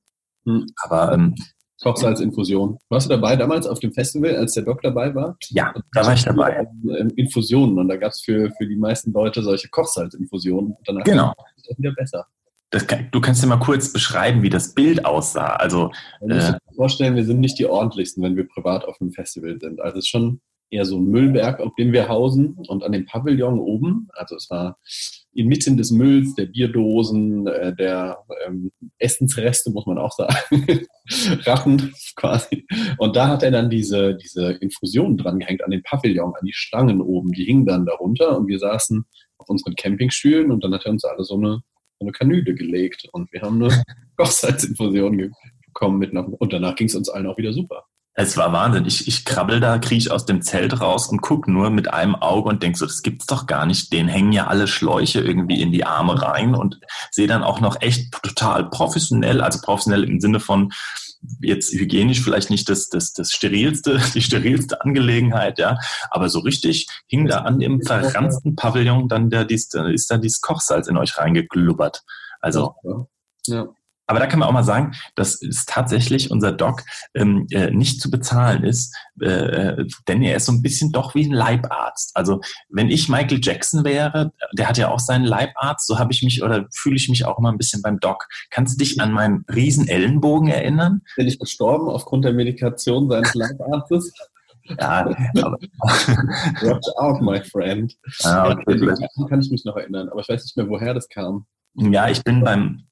Hm. 0.45 0.67
Aber 0.83 1.13
ähm, 1.13 1.35
Kochsalzinfusion. 1.83 2.79
Warst 2.91 3.07
du 3.07 3.11
dabei 3.11 3.37
damals 3.37 3.67
auf 3.67 3.81
dem 3.81 3.93
Festival, 3.93 4.37
als 4.37 4.55
der 4.55 4.65
Doc 4.65 4.83
dabei 4.83 5.15
war? 5.15 5.37
ja, 5.49 5.73
da 5.93 6.07
war 6.07 6.15
ich 6.15 6.23
dabei. 6.23 6.67
Ähm, 6.85 7.11
Infusionen 7.17 7.79
und 7.79 7.89
da 7.89 7.97
gab 7.97 8.13
es 8.13 8.21
für, 8.21 8.51
für 8.57 8.67
die 8.67 8.77
meisten 8.77 9.13
Leute 9.13 9.43
solche 9.43 9.69
Kochsalzinfusionen. 9.69 10.73
Und 10.73 10.79
danach 10.87 11.05
Genau. 11.05 11.33
ist 11.57 11.71
es 11.71 11.79
wieder 11.79 11.93
besser. 11.93 12.27
Kann, 12.73 13.09
du 13.13 13.21
kannst 13.21 13.43
dir 13.43 13.47
mal 13.49 13.59
kurz 13.59 13.93
beschreiben, 13.93 14.43
wie 14.43 14.49
das 14.49 14.75
Bild 14.75 15.05
aussah. 15.05 15.57
Also 15.57 15.91
muss 16.21 16.37
Äh. 16.37 16.41
sich 16.41 16.77
vorstellen, 16.77 17.17
wir 17.17 17.25
sind 17.25 17.41
nicht 17.41 17.59
die 17.59 17.67
ordentlichsten, 17.67 18.23
wenn 18.23 18.37
wir 18.37 18.49
privat 18.49 18.85
auf 18.87 19.01
einem 19.01 19.13
Festival 19.13 19.59
sind. 19.61 19.81
Also 19.81 19.99
es 19.99 20.05
ist 20.05 20.09
schon 20.09 20.41
eher 20.71 20.87
so 20.87 20.97
ein 20.97 21.05
Müllberg, 21.05 21.61
auf 21.61 21.75
dem 21.77 21.93
wir 21.93 22.09
hausen. 22.09 22.57
Und 22.67 22.83
an 22.83 22.93
dem 22.93 23.05
Pavillon 23.05 23.59
oben, 23.61 24.09
also 24.15 24.35
es 24.37 24.49
war 24.51 24.79
inmitten 25.35 25.77
des 25.77 25.91
Mülls, 25.91 26.35
der 26.35 26.47
Bierdosen, 26.47 27.47
äh, 27.47 27.75
der 27.77 28.19
ähm, 28.47 28.71
Essensreste, 28.99 29.71
muss 29.71 29.87
man 29.87 29.99
auch 29.99 30.13
sagen, 30.13 30.33
Ratten 31.45 31.93
quasi. 32.17 32.67
Und 32.99 33.17
da 33.17 33.29
hat 33.29 33.43
er 33.43 33.51
dann 33.51 33.69
diese, 33.71 34.15
diese 34.17 34.53
Infusionen 34.53 35.19
dran 35.19 35.39
gehängt 35.39 35.63
an 35.63 35.71
den 35.71 35.83
Pavillon, 35.83 36.33
an 36.35 36.47
die 36.47 36.53
Stangen 36.55 37.01
oben. 37.03 37.33
Die 37.33 37.45
hingen 37.45 37.67
dann 37.67 37.87
darunter 37.87 38.37
und 38.39 38.47
wir 38.49 38.59
saßen 38.59 39.05
auf 39.39 39.49
unseren 39.49 39.75
Campingstühlen 39.75 40.51
und 40.51 40.65
dann 40.65 40.73
hat 40.73 40.87
er 40.87 40.93
uns 40.93 41.05
alle 41.05 41.25
so 41.25 41.35
eine, 41.35 41.63
eine 42.03 42.13
Kanüle 42.13 42.55
gelegt 42.55 43.09
und 43.13 43.33
wir 43.33 43.43
haben 43.43 43.63
eine 43.63 43.83
Kochsalzinfusion 44.17 45.33
bekommen 45.67 45.99
mit 45.99 46.13
nach, 46.13 46.27
und 46.27 46.53
danach 46.53 46.77
ging 46.77 46.89
es 46.89 46.95
uns 46.95 47.09
allen 47.09 47.27
auch 47.27 47.39
wieder 47.39 47.53
super. 47.53 47.85
es 48.15 48.37
war 48.37 48.53
Wahnsinn. 48.53 48.85
Ich, 48.85 49.09
ich 49.09 49.25
krabbel 49.25 49.59
da, 49.61 49.79
kriech 49.79 50.11
aus 50.11 50.27
dem 50.27 50.43
Zelt 50.43 50.81
raus 50.81 51.09
und 51.09 51.23
guck 51.23 51.49
nur 51.49 51.71
mit 51.71 51.93
einem 51.93 52.15
Auge 52.15 52.49
und 52.51 52.63
denk 52.63 52.77
so, 52.77 52.85
das 52.85 53.03
gibt's 53.03 53.27
doch 53.27 53.47
gar 53.47 53.65
nicht. 53.65 53.93
Den 53.93 54.09
hängen 54.09 54.33
ja 54.33 54.49
alle 54.49 54.67
Schläuche 54.67 55.21
irgendwie 55.21 55.63
in 55.63 55.73
die 55.73 55.85
Arme 55.85 56.21
rein 56.21 56.55
und 56.55 56.79
sehe 57.11 57.27
dann 57.27 57.43
auch 57.43 57.61
noch 57.61 57.81
echt 57.81 58.13
total 58.23 58.69
professionell, 58.69 59.41
also 59.41 59.61
professionell 59.63 60.05
im 60.05 60.21
Sinne 60.21 60.41
von 60.41 60.73
jetzt 61.41 61.73
hygienisch 61.73 62.23
vielleicht 62.23 62.51
nicht 62.51 62.69
das, 62.69 62.89
das, 62.89 63.13
das 63.13 63.31
sterilste, 63.31 64.01
die 64.15 64.23
sterilste 64.23 64.81
Angelegenheit, 64.83 65.59
ja, 65.59 65.79
aber 66.11 66.29
so 66.29 66.41
richtig 66.41 66.89
hing 67.07 67.27
da 67.27 67.39
an 67.43 67.59
dem 67.59 67.81
verranzten 67.83 68.57
Pavillon 68.57 69.09
dann 69.09 69.31
der, 69.31 69.45
dies, 69.45 69.69
ist 69.93 70.11
da 70.11 70.19
dieses 70.19 70.41
Kochsalz 70.41 70.89
in 70.89 70.97
euch 70.97 71.17
reingeklubbert. 71.19 72.03
Also, 72.41 72.75
ja. 73.47 73.69
Aber 74.13 74.21
da 74.21 74.27
kann 74.27 74.41
man 74.41 74.49
auch 74.49 74.53
mal 74.53 74.63
sagen, 74.63 74.93
dass 75.15 75.41
es 75.41 75.65
tatsächlich 75.65 76.31
unser 76.31 76.53
Doc 76.53 76.83
ähm, 77.15 77.47
äh, 77.51 77.71
nicht 77.71 77.99
zu 77.99 78.11
bezahlen 78.11 78.63
ist, 78.63 78.95
äh, 79.23 79.87
denn 80.07 80.23
er 80.23 80.37
ist 80.37 80.45
so 80.45 80.53
ein 80.53 80.61
bisschen 80.61 80.93
doch 80.93 81.15
wie 81.15 81.25
ein 81.25 81.33
Leibarzt. 81.33 82.15
Also 82.15 82.43
wenn 82.69 82.91
ich 82.91 83.09
Michael 83.09 83.41
Jackson 83.43 83.85
wäre, 83.85 84.33
der 84.53 84.69
hat 84.69 84.77
ja 84.77 84.91
auch 84.91 84.99
seinen 84.99 85.25
Leibarzt, 85.25 85.87
so 85.87 85.99
habe 85.99 86.13
ich 86.13 86.23
mich 86.23 86.43
oder 86.43 86.67
fühle 86.75 86.97
ich 86.97 87.09
mich 87.09 87.25
auch 87.25 87.39
immer 87.39 87.51
ein 87.51 87.57
bisschen 87.57 87.81
beim 87.81 88.01
Doc. 88.01 88.29
Kannst 88.51 88.75
du 88.75 88.85
dich 88.85 89.01
an 89.01 89.13
meinen 89.13 89.47
riesen 89.51 89.89
Ellenbogen 89.89 90.49
erinnern? 90.49 91.01
Bin 91.17 91.27
ich 91.27 91.39
gestorben 91.39 91.89
aufgrund 91.89 92.27
der 92.27 92.35
Medikation 92.35 93.09
seines 93.09 93.33
Leibarztes? 93.33 94.13
Ja, 94.79 95.07
aber, 95.43 95.59
Watch 96.61 96.89
out, 96.97 97.23
my 97.23 97.43
friend. 97.43 97.97
ah, 98.25 98.51
okay. 98.51 98.95
Kann 99.29 99.41
ich 99.41 99.51
mich 99.51 99.65
noch 99.65 99.77
erinnern, 99.77 100.11
aber 100.11 100.21
ich 100.21 100.29
weiß 100.29 100.45
nicht 100.45 100.57
mehr, 100.59 100.69
woher 100.69 100.93
das 100.93 101.09
kam. 101.09 101.47
Ja, 101.75 102.09
ich 102.09 102.23
bin 102.23 102.43
beim. 102.45 102.85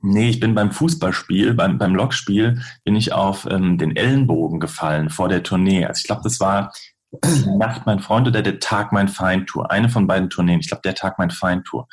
Nee, 0.00 0.30
ich 0.30 0.40
bin 0.40 0.54
beim 0.54 0.72
Fußballspiel, 0.72 1.54
beim, 1.54 1.78
beim 1.78 1.94
Lokspiel, 1.94 2.62
bin 2.84 2.96
ich 2.96 3.12
auf 3.12 3.46
ähm, 3.50 3.78
den 3.78 3.94
Ellenbogen 3.94 4.60
gefallen 4.60 5.10
vor 5.10 5.28
der 5.28 5.42
Tournee. 5.42 5.84
Also 5.84 6.00
ich 6.00 6.06
glaube, 6.06 6.22
das 6.24 6.40
war 6.40 6.72
die 7.12 7.56
Nacht 7.58 7.86
mein 7.86 8.00
Freund 8.00 8.26
oder 8.28 8.42
der 8.42 8.60
Tag 8.60 8.92
mein 8.92 9.08
Feind 9.08 9.48
Tour. 9.48 9.70
Eine 9.70 9.88
von 9.88 10.06
beiden 10.06 10.30
Tourneen. 10.30 10.60
Ich 10.60 10.68
glaube, 10.68 10.82
der 10.82 10.94
Tag 10.94 11.18
mein 11.18 11.30
Feind 11.30 11.64
Tour. 11.66 11.88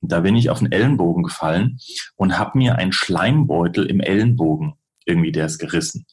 Und 0.00 0.12
da 0.12 0.20
bin 0.20 0.36
ich 0.36 0.50
auf 0.50 0.58
den 0.58 0.72
Ellenbogen 0.72 1.22
gefallen 1.22 1.78
und 2.16 2.38
habe 2.38 2.58
mir 2.58 2.76
einen 2.76 2.92
Schleimbeutel 2.92 3.86
im 3.86 4.00
Ellenbogen 4.00 4.74
irgendwie, 5.06 5.32
der 5.32 5.46
ist 5.46 5.58
gerissen. 5.58 6.06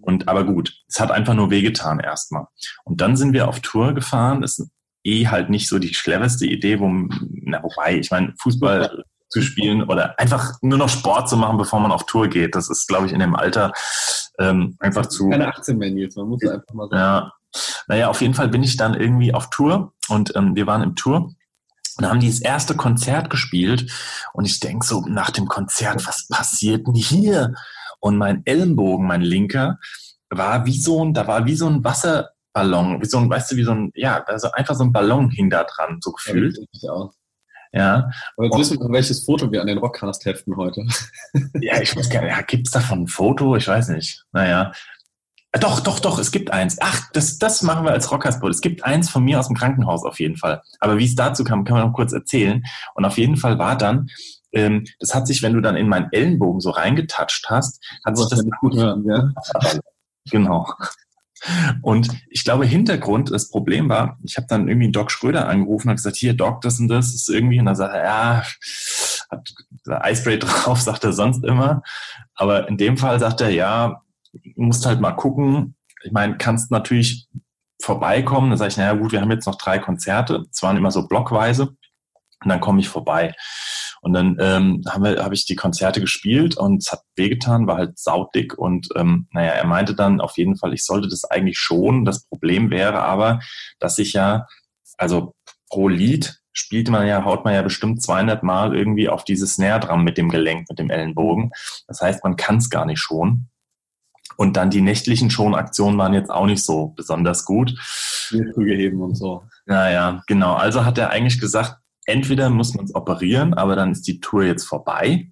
Und 0.00 0.28
aber 0.28 0.44
gut, 0.44 0.74
es 0.88 0.98
hat 0.98 1.10
einfach 1.10 1.34
nur 1.34 1.50
wehgetan 1.50 2.00
erstmal. 2.00 2.46
Und 2.84 3.00
dann 3.00 3.16
sind 3.16 3.32
wir 3.32 3.48
auf 3.48 3.60
Tour 3.60 3.94
gefahren. 3.94 4.42
Ist 4.42 4.68
eh 5.04 5.26
halt 5.28 5.50
nicht 5.50 5.68
so 5.68 5.78
die 5.78 5.92
cleverste 5.92 6.46
Idee, 6.46 6.80
wo, 6.80 6.88
na, 6.88 7.62
wobei, 7.62 7.98
ich 7.98 8.10
meine, 8.10 8.34
Fußball 8.40 9.04
zu 9.30 9.42
spielen 9.42 9.84
oder 9.84 10.18
einfach 10.18 10.54
nur 10.60 10.78
noch 10.78 10.88
Sport 10.88 11.28
zu 11.28 11.36
machen, 11.36 11.56
bevor 11.56 11.80
man 11.80 11.92
auf 11.92 12.04
Tour 12.04 12.28
geht. 12.28 12.54
Das 12.54 12.68
ist, 12.68 12.88
glaube 12.88 13.06
ich, 13.06 13.12
in 13.12 13.20
dem 13.20 13.36
Alter 13.36 13.72
ähm, 14.38 14.76
einfach 14.80 15.06
zu. 15.06 15.30
Keine 15.30 15.48
18 15.48 15.78
mehr, 15.78 15.90
Nils, 15.90 16.16
man 16.16 16.28
muss 16.28 16.42
einfach 16.42 16.74
mal 16.74 16.88
sagen. 16.88 17.00
Ja. 17.00 17.32
Naja, 17.88 18.08
auf 18.08 18.20
jeden 18.20 18.34
Fall 18.34 18.48
bin 18.48 18.62
ich 18.62 18.76
dann 18.76 18.94
irgendwie 18.94 19.32
auf 19.32 19.50
Tour 19.50 19.92
und 20.08 20.34
ähm, 20.36 20.54
wir 20.54 20.66
waren 20.66 20.82
im 20.82 20.96
Tour. 20.96 21.32
Und 21.98 22.08
haben 22.08 22.20
die 22.20 22.30
das 22.30 22.40
erste 22.40 22.76
Konzert 22.76 23.28
gespielt 23.28 23.92
und 24.32 24.46
ich 24.46 24.58
denk 24.58 24.84
so 24.84 25.04
nach 25.06 25.30
dem 25.30 25.46
Konzert, 25.46 26.06
was 26.06 26.28
passiert 26.28 26.86
denn 26.86 26.94
hier? 26.94 27.54
Und 27.98 28.16
mein 28.16 28.40
Ellenbogen, 28.46 29.06
mein 29.06 29.20
linker, 29.20 29.78
war 30.30 30.64
wie 30.64 30.80
so 30.80 31.04
ein, 31.04 31.12
da 31.12 31.26
war 31.26 31.44
wie 31.44 31.56
so 31.56 31.66
ein 31.66 31.82
Wasserballon, 32.54 33.00
wie 33.00 33.06
so 33.06 33.18
ein, 33.18 33.30
weißt 33.30 33.52
du, 33.52 33.56
wie 33.56 33.64
so 33.64 33.72
ein, 33.72 33.90
ja, 33.94 34.22
also 34.24 34.50
einfach 34.52 34.74
so 34.74 34.84
ein 34.84 34.92
Ballon 34.92 35.30
hing 35.30 35.50
da 35.50 35.64
dran, 35.64 35.98
so 36.00 36.10
Ja, 36.26 36.32
gefühlt. 36.32 36.58
aus. 36.88 37.14
Ja, 37.72 38.10
Aber 38.36 38.46
jetzt 38.46 38.54
Und- 38.54 38.60
wissen 38.60 38.80
wir, 38.80 38.92
welches 38.92 39.24
Foto 39.24 39.52
wir 39.52 39.60
an 39.60 39.68
den 39.68 39.78
Rockcast 39.78 40.24
heften 40.24 40.56
heute. 40.56 40.84
Ja, 41.60 41.80
ich 41.80 41.94
weiß 41.96 42.10
gar 42.10 42.22
nicht, 42.22 42.30
ja, 42.36 42.42
gibt's 42.42 42.72
davon 42.72 43.02
ein 43.02 43.06
Foto? 43.08 43.54
Ich 43.56 43.68
weiß 43.68 43.88
nicht. 43.90 44.24
Naja. 44.32 44.72
Äh, 45.52 45.60
Doch, 45.60 45.78
doch, 45.80 46.00
doch, 46.00 46.18
es 46.18 46.32
gibt 46.32 46.50
eins. 46.52 46.78
Ach, 46.80 47.10
das, 47.12 47.38
das 47.38 47.62
machen 47.62 47.84
wir 47.84 47.92
als 47.92 48.10
Rockerspot. 48.10 48.50
Es 48.50 48.60
gibt 48.60 48.84
eins 48.84 49.08
von 49.08 49.24
mir 49.24 49.38
aus 49.38 49.46
dem 49.46 49.56
Krankenhaus 49.56 50.04
auf 50.04 50.18
jeden 50.18 50.36
Fall. 50.36 50.62
Aber 50.80 50.98
wie 50.98 51.04
es 51.04 51.14
dazu 51.14 51.44
kam, 51.44 51.64
kann 51.64 51.76
man 51.78 51.86
noch 51.88 51.94
kurz 51.94 52.12
erzählen. 52.12 52.62
Und 52.94 53.04
auf 53.04 53.18
jeden 53.18 53.36
Fall 53.36 53.58
war 53.58 53.76
dann, 53.76 54.08
ähm, 54.52 54.84
das 54.98 55.14
hat 55.14 55.28
sich, 55.28 55.42
wenn 55.42 55.54
du 55.54 55.60
dann 55.60 55.76
in 55.76 55.88
meinen 55.88 56.08
Ellenbogen 56.12 56.60
so 56.60 56.70
reingetatscht 56.70 57.48
hast, 57.50 57.80
hat 58.04 58.16
sich 58.18 58.28
das 58.28 58.44
gut 58.60 58.74
hören, 58.74 59.04
ja. 59.08 59.30
Genau. 60.30 60.66
Und 61.82 62.10
ich 62.28 62.44
glaube, 62.44 62.66
Hintergrund, 62.66 63.30
das 63.30 63.48
Problem 63.50 63.88
war, 63.88 64.18
ich 64.24 64.36
habe 64.36 64.46
dann 64.48 64.68
irgendwie 64.68 64.90
Doc 64.90 65.10
Schröder 65.10 65.48
angerufen 65.48 65.88
und 65.88 65.96
gesagt, 65.96 66.16
hier, 66.16 66.34
Doc, 66.34 66.60
das 66.60 66.78
und 66.78 66.88
das 66.88 67.14
ist 67.14 67.28
irgendwie. 67.28 67.58
Und 67.58 67.66
dann 67.66 67.76
sagt 67.76 67.94
er, 67.94 68.04
ja, 68.04 68.42
hat 69.30 69.54
Eispray 69.86 70.38
drauf, 70.38 70.80
sagt 70.80 71.04
er 71.04 71.12
sonst 71.12 71.44
immer. 71.44 71.82
Aber 72.34 72.68
in 72.68 72.76
dem 72.76 72.96
Fall 72.96 73.18
sagt 73.20 73.40
er, 73.40 73.50
ja, 73.50 74.02
musst 74.56 74.86
halt 74.86 75.00
mal 75.00 75.12
gucken. 75.12 75.76
Ich 76.02 76.12
meine, 76.12 76.36
kannst 76.36 76.70
natürlich 76.70 77.28
vorbeikommen. 77.80 78.50
Dann 78.50 78.58
sage 78.58 78.70
ich, 78.70 78.76
naja 78.76 78.94
gut, 78.94 79.12
wir 79.12 79.20
haben 79.20 79.30
jetzt 79.30 79.46
noch 79.46 79.56
drei 79.56 79.78
Konzerte. 79.78 80.46
Es 80.50 80.62
waren 80.62 80.76
immer 80.76 80.90
so 80.90 81.06
blockweise. 81.08 81.68
Und 82.42 82.48
dann 82.48 82.60
komme 82.60 82.80
ich 82.80 82.88
vorbei. 82.88 83.34
Und 84.02 84.14
dann 84.14 84.36
ähm, 84.40 84.82
habe 84.88 85.34
ich 85.34 85.44
die 85.44 85.56
Konzerte 85.56 86.00
gespielt 86.00 86.56
und 86.56 86.82
es 86.82 86.90
hat 86.90 87.02
wehgetan, 87.16 87.66
war 87.66 87.76
halt 87.76 87.98
saudick. 87.98 88.56
Und 88.56 88.88
ähm, 88.96 89.28
naja, 89.32 89.52
er 89.52 89.66
meinte 89.66 89.94
dann 89.94 90.20
auf 90.20 90.38
jeden 90.38 90.56
Fall, 90.56 90.72
ich 90.72 90.84
sollte 90.84 91.08
das 91.08 91.24
eigentlich 91.24 91.58
schon. 91.58 92.04
Das 92.04 92.24
Problem 92.24 92.70
wäre 92.70 93.02
aber, 93.02 93.40
dass 93.78 93.98
ich 93.98 94.14
ja, 94.14 94.46
also 94.96 95.34
pro 95.68 95.88
Lied 95.88 96.40
spielt 96.52 96.90
man 96.90 97.06
ja, 97.06 97.24
haut 97.24 97.44
man 97.44 97.54
ja 97.54 97.62
bestimmt 97.62 98.02
200 98.02 98.42
Mal 98.42 98.74
irgendwie 98.74 99.08
auf 99.08 99.24
diese 99.24 99.46
Snare 99.46 99.80
dran 99.80 100.02
mit 100.02 100.18
dem 100.18 100.30
Gelenk, 100.30 100.68
mit 100.68 100.78
dem 100.78 100.90
Ellenbogen. 100.90 101.52
Das 101.86 102.00
heißt, 102.00 102.24
man 102.24 102.36
kann 102.36 102.56
es 102.56 102.70
gar 102.70 102.86
nicht 102.86 103.00
schon. 103.00 103.46
Und 104.36 104.56
dann 104.56 104.70
die 104.70 104.80
nächtlichen 104.80 105.30
Schonaktionen 105.30 105.98
waren 105.98 106.14
jetzt 106.14 106.30
auch 106.30 106.46
nicht 106.46 106.64
so 106.64 106.88
besonders 106.96 107.44
gut. 107.44 107.74
Bierkrüge 108.30 108.74
heben 108.74 109.02
und 109.02 109.14
so. 109.14 109.44
Naja, 109.66 110.22
genau. 110.26 110.54
Also 110.54 110.84
hat 110.84 110.96
er 110.96 111.10
eigentlich 111.10 111.40
gesagt, 111.40 111.76
entweder 112.10 112.50
muss 112.50 112.74
man 112.74 112.84
es 112.84 112.94
operieren, 112.94 113.54
aber 113.54 113.76
dann 113.76 113.92
ist 113.92 114.06
die 114.06 114.20
Tour 114.20 114.44
jetzt 114.44 114.64
vorbei. 114.64 115.30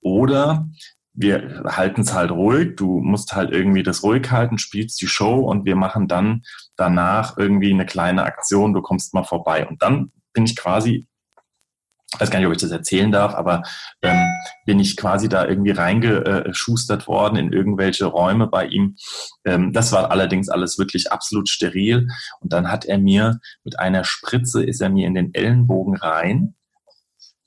Oder 0.00 0.68
wir 1.12 1.64
halten 1.66 2.02
es 2.02 2.14
halt 2.14 2.30
ruhig. 2.30 2.76
Du 2.76 3.00
musst 3.00 3.34
halt 3.34 3.50
irgendwie 3.50 3.82
das 3.82 4.02
ruhig 4.02 4.30
halten, 4.30 4.58
spielst 4.58 5.00
die 5.02 5.08
Show 5.08 5.40
und 5.40 5.64
wir 5.64 5.76
machen 5.76 6.08
dann 6.08 6.42
danach 6.76 7.36
irgendwie 7.36 7.72
eine 7.72 7.86
kleine 7.86 8.24
Aktion. 8.24 8.72
Du 8.72 8.80
kommst 8.80 9.12
mal 9.12 9.24
vorbei. 9.24 9.66
Und 9.66 9.82
dann 9.82 10.12
bin 10.32 10.44
ich 10.44 10.56
quasi 10.56 11.06
ich 12.12 12.20
weiß 12.20 12.30
gar 12.30 12.40
nicht, 12.40 12.48
ob 12.48 12.52
ich 12.52 12.60
das 12.60 12.72
erzählen 12.72 13.12
darf, 13.12 13.34
aber 13.34 13.62
ähm, 14.02 14.20
bin 14.66 14.80
ich 14.80 14.96
quasi 14.96 15.28
da 15.28 15.46
irgendwie 15.46 15.70
reingeschustert 15.70 17.06
worden 17.06 17.36
in 17.36 17.52
irgendwelche 17.52 18.06
Räume 18.06 18.48
bei 18.48 18.66
ihm. 18.66 18.96
Ähm, 19.44 19.72
das 19.72 19.92
war 19.92 20.10
allerdings 20.10 20.48
alles 20.48 20.76
wirklich 20.76 21.12
absolut 21.12 21.48
steril. 21.48 22.08
Und 22.40 22.52
dann 22.52 22.70
hat 22.70 22.84
er 22.84 22.98
mir 22.98 23.38
mit 23.62 23.78
einer 23.78 24.02
Spritze, 24.02 24.64
ist 24.64 24.80
er 24.80 24.90
mir 24.90 25.06
in 25.06 25.14
den 25.14 25.32
Ellenbogen 25.34 25.96
rein. 25.96 26.56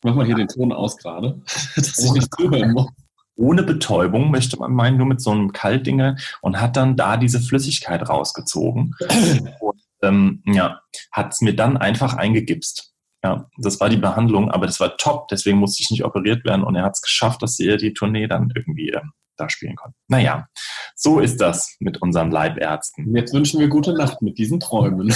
Mach 0.01 0.15
mal 0.15 0.25
hier 0.25 0.35
den 0.35 0.47
Ton 0.47 0.71
aus 0.71 0.95
gerade, 0.97 1.41
dass 1.75 1.99
ich 1.99 2.11
nicht 2.13 2.33
zuhören 2.33 2.71
muss. 2.71 2.87
Ohne 3.35 3.63
Betäubung, 3.63 4.31
möchte 4.31 4.57
man 4.57 4.71
meinen, 4.71 4.97
nur 4.97 5.07
mit 5.07 5.19
so 5.19 5.31
einem 5.31 5.51
Kaltdinger 5.51 6.15
und 6.41 6.61
hat 6.61 6.77
dann 6.77 6.95
da 6.95 7.17
diese 7.17 7.41
Flüssigkeit 7.41 8.07
rausgezogen. 8.07 8.95
und 9.59 9.81
ähm, 10.03 10.43
ja, 10.45 10.79
hat 11.11 11.33
es 11.33 11.41
mir 11.41 11.55
dann 11.55 11.75
einfach 11.75 12.13
eingegipst. 12.13 12.92
Ja, 13.23 13.49
das 13.57 13.79
war 13.79 13.89
die 13.89 13.97
Behandlung, 13.97 14.51
aber 14.51 14.65
das 14.65 14.79
war 14.81 14.97
top, 14.97 15.29
deswegen 15.29 15.57
musste 15.57 15.81
ich 15.81 15.89
nicht 15.89 16.03
operiert 16.03 16.43
werden 16.43 16.63
und 16.63 16.75
er 16.75 16.83
hat 16.83 16.95
es 16.95 17.01
geschafft, 17.01 17.41
dass 17.41 17.57
er 17.59 17.77
die 17.77 17.93
Tournee 17.93 18.27
dann 18.27 18.51
irgendwie 18.53 18.89
äh, 18.89 19.01
da 19.37 19.49
spielen 19.49 19.75
konnte. 19.75 19.97
Naja, 20.09 20.47
so 20.95 21.19
ist 21.19 21.39
das 21.39 21.75
mit 21.79 22.01
unseren 22.01 22.31
Leibärzten. 22.31 23.15
Jetzt 23.15 23.33
wünschen 23.33 23.59
wir 23.59 23.69
gute 23.69 23.93
Nacht 23.93 24.21
mit 24.21 24.37
diesen 24.37 24.59
Träumen. 24.59 25.13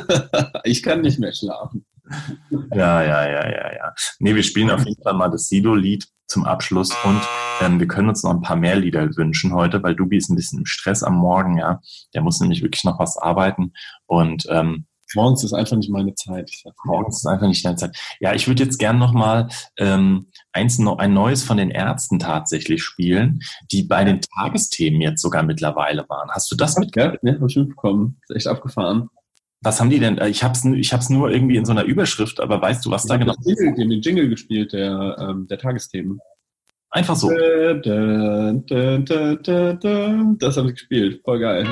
ich 0.64 0.82
kann 0.82 1.02
nicht 1.02 1.18
mehr 1.18 1.32
schlafen. 1.32 1.84
Ja, 2.72 3.02
ja, 3.02 3.28
ja, 3.28 3.50
ja, 3.50 3.72
ja. 3.74 3.94
Nee, 4.18 4.34
wir 4.34 4.42
spielen 4.42 4.70
auf 4.70 4.84
jeden 4.84 5.02
Fall 5.02 5.14
mal 5.14 5.28
das 5.28 5.48
Sido-Lied 5.48 6.06
zum 6.28 6.44
Abschluss 6.44 6.90
und 7.04 7.20
ähm, 7.60 7.78
wir 7.78 7.86
können 7.86 8.08
uns 8.08 8.22
noch 8.22 8.32
ein 8.32 8.42
paar 8.42 8.56
mehr 8.56 8.76
Lieder 8.76 9.16
wünschen 9.16 9.54
heute, 9.54 9.82
weil 9.82 9.94
Dubi 9.94 10.16
ist 10.16 10.28
ein 10.28 10.36
bisschen 10.36 10.60
im 10.60 10.66
Stress 10.66 11.02
am 11.02 11.16
Morgen, 11.16 11.58
ja. 11.58 11.80
Der 12.14 12.22
muss 12.22 12.40
nämlich 12.40 12.62
wirklich 12.62 12.84
noch 12.84 12.98
was 12.98 13.16
arbeiten 13.16 13.72
und 14.06 14.46
ähm, 14.50 14.86
Morgens 15.16 15.42
ist 15.42 15.52
einfach 15.52 15.76
nicht 15.76 15.90
meine 15.90 16.14
Zeit. 16.14 16.50
Morgens 16.84 17.18
ist 17.18 17.26
einfach 17.26 17.48
nicht 17.48 17.64
deine 17.64 17.76
Zeit. 17.76 17.96
Ja, 18.20 18.34
ich 18.34 18.46
würde 18.46 18.62
jetzt 18.62 18.78
gern 18.78 18.98
nochmal 18.98 19.48
ähm, 19.78 20.28
eins, 20.52 20.78
ein 20.78 21.14
neues 21.14 21.42
von 21.42 21.56
den 21.56 21.70
Ärzten 21.70 22.18
tatsächlich 22.18 22.84
spielen, 22.84 23.40
die 23.72 23.82
bei 23.82 24.04
den 24.04 24.20
Tagesthemen 24.20 25.00
jetzt 25.00 25.22
sogar 25.22 25.42
mittlerweile 25.42 26.08
waren. 26.08 26.30
Hast 26.30 26.50
du 26.52 26.56
das 26.56 26.78
mitgehört? 26.78 27.18
Ja, 27.22 27.34
habe 27.34 27.46
ich 27.48 27.56
mitbekommen. 27.56 28.20
Ist 28.28 28.36
echt 28.36 28.46
abgefahren. 28.46 29.08
Was 29.62 29.80
haben 29.80 29.90
die 29.90 29.98
denn? 29.98 30.20
Ich 30.28 30.44
habe 30.44 30.52
es 30.52 30.64
ich 30.64 30.92
hab's 30.92 31.08
nur 31.08 31.30
irgendwie 31.30 31.56
in 31.56 31.64
so 31.64 31.72
einer 31.72 31.84
Überschrift, 31.84 32.40
aber 32.40 32.60
weißt 32.60 32.84
du, 32.84 32.90
was 32.90 33.04
ich 33.04 33.08
da 33.08 33.16
genau 33.16 33.32
ist? 33.44 33.58
Die 33.58 33.66
haben 33.66 33.90
den 33.90 34.02
Jingle 34.02 34.28
gespielt, 34.28 34.74
der, 34.74 35.16
ähm, 35.18 35.46
der 35.48 35.58
Tagesthemen. 35.58 36.20
Einfach 36.90 37.16
so. 37.16 37.30
Das 37.30 37.36
haben 40.56 40.66
sie 40.68 40.72
gespielt. 40.72 41.20
Voll 41.24 41.40
geil. 41.40 41.66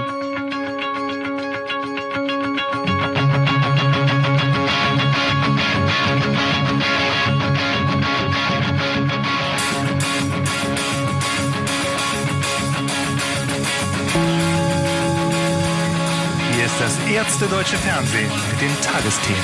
Das 17.24 17.40
erste 17.40 17.46
deutsche 17.46 17.76
Fernsehen 17.76 18.30
mit 18.50 18.60
den 18.60 18.70
Tagesthemen. 18.82 19.40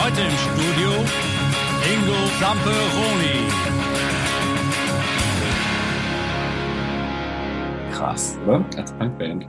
Heute 0.00 0.20
im 0.20 0.36
Studio 0.36 0.90
Ingo 1.92 2.28
Zamperoni. 2.40 3.48
Krass, 7.92 8.36
oder? 8.46 8.64
Als 8.76 8.92
Punkband. 8.92 9.46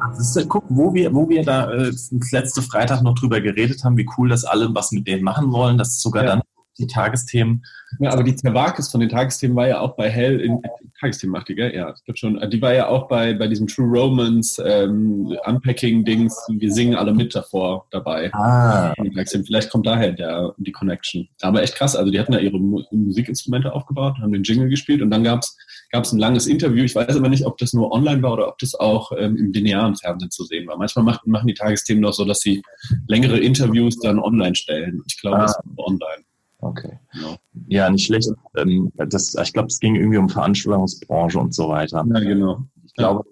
Guck, 0.48 0.64
wo 0.70 0.94
wir, 0.94 1.14
wo 1.14 1.28
wir 1.30 1.44
da 1.44 1.72
äh, 1.72 1.92
letzte 2.32 2.62
Freitag 2.62 3.02
noch 3.02 3.16
drüber 3.16 3.42
geredet 3.42 3.84
haben, 3.84 3.98
wie 3.98 4.08
cool 4.18 4.30
das 4.30 4.46
alle 4.46 4.74
was 4.74 4.92
mit 4.92 5.08
denen 5.08 5.24
machen 5.24 5.52
wollen, 5.52 5.78
dass 5.78 6.00
sogar 6.00 6.24
ja. 6.24 6.30
dann 6.32 6.42
die 6.80 6.88
Tagesthemen. 6.88 7.64
Ja, 8.00 8.12
aber 8.12 8.24
die 8.24 8.36
Zerwakis 8.36 8.90
von 8.90 9.00
den 9.00 9.10
Tagesthemen 9.10 9.56
war 9.56 9.68
ja 9.68 9.80
auch 9.80 9.96
bei 9.96 10.10
Hell 10.10 10.40
in 10.40 10.62
Tagesthemen 11.00 11.32
macht 11.32 11.48
die, 11.48 11.56
gell? 11.56 11.74
Ja, 11.74 11.94
ich 11.96 12.04
glaube 12.04 12.18
schon. 12.18 12.50
Die 12.50 12.62
war 12.62 12.74
ja 12.74 12.88
auch 12.88 13.08
bei, 13.08 13.34
bei 13.34 13.48
diesem 13.48 13.68
True 13.68 13.88
Romance 13.88 14.62
ähm, 14.66 15.36
Unpacking-Dings. 15.46 16.36
Wir 16.50 16.72
singen 16.72 16.96
alle 16.96 17.14
mit 17.14 17.34
davor 17.34 17.86
dabei. 17.92 18.34
Ah. 18.34 18.94
Vielleicht 19.24 19.70
kommt 19.70 19.88
daher 19.88 20.12
der, 20.12 20.54
die 20.58 20.72
Connection. 20.72 21.28
Aber 21.42 21.64
echt 21.64 21.76
krass. 21.76 21.96
Also 21.96 22.12
die 22.12 22.20
hatten 22.20 22.34
ja 22.34 22.40
ihre 22.40 22.60
Musikinstrumente 22.60 23.74
aufgebaut, 23.74 24.18
haben 24.22 24.34
den 24.34 24.44
Jingle 24.44 24.70
gespielt 24.70 25.02
und 25.02 25.10
dann 25.10 25.24
gab 25.24 25.42
es 25.42 26.12
ein 26.12 26.20
langes 26.20 26.48
Interview. 26.48 26.84
Ich 26.84 26.96
weiß 26.96 27.16
aber 27.16 27.30
nicht, 27.30 27.46
ob 27.46 27.58
das 27.58 27.74
nur 27.74 27.92
online 27.92 28.22
war 28.22 28.34
oder 28.34 28.50
ob 28.50 28.58
das 28.58 28.76
auch 28.76 29.12
ähm, 29.18 29.38
im 29.38 29.54
linearen 29.54 29.96
Fernsehen 29.96 30.32
zu 30.32 30.44
sehen 30.44 30.68
war. 30.68 30.78
Manchmal 30.78 31.06
macht, 31.06 31.26
machen 31.26 31.48
die 31.48 31.54
Tagesthemen 31.54 32.04
doch 32.04 32.14
so, 32.14 32.26
dass 32.26 32.40
sie 32.40 32.62
längere 33.08 33.40
Interviews 33.40 33.98
dann 34.00 34.20
online 34.20 34.56
stellen. 34.56 35.02
Ich 35.08 35.20
glaube, 35.22 35.38
ah. 35.38 35.42
das 35.44 35.52
ist 35.52 35.78
online. 35.78 36.24
Okay. 36.60 37.00
Genau. 37.14 37.38
Ja, 37.68 37.90
nicht 37.90 38.06
schlecht. 38.06 38.30
Ähm, 38.56 38.92
das, 38.96 39.36
ich 39.36 39.54
glaube, 39.54 39.68
es 39.68 39.80
ging 39.80 39.96
irgendwie 39.96 40.18
um 40.18 40.30
Veranstaltungsbranche 40.30 41.40
und 41.40 41.54
so 41.54 41.70
weiter. 41.70 42.06
Ja, 42.14 42.20
genau. 42.20 42.66
Ich 42.86 42.94
glaube, 42.94 43.24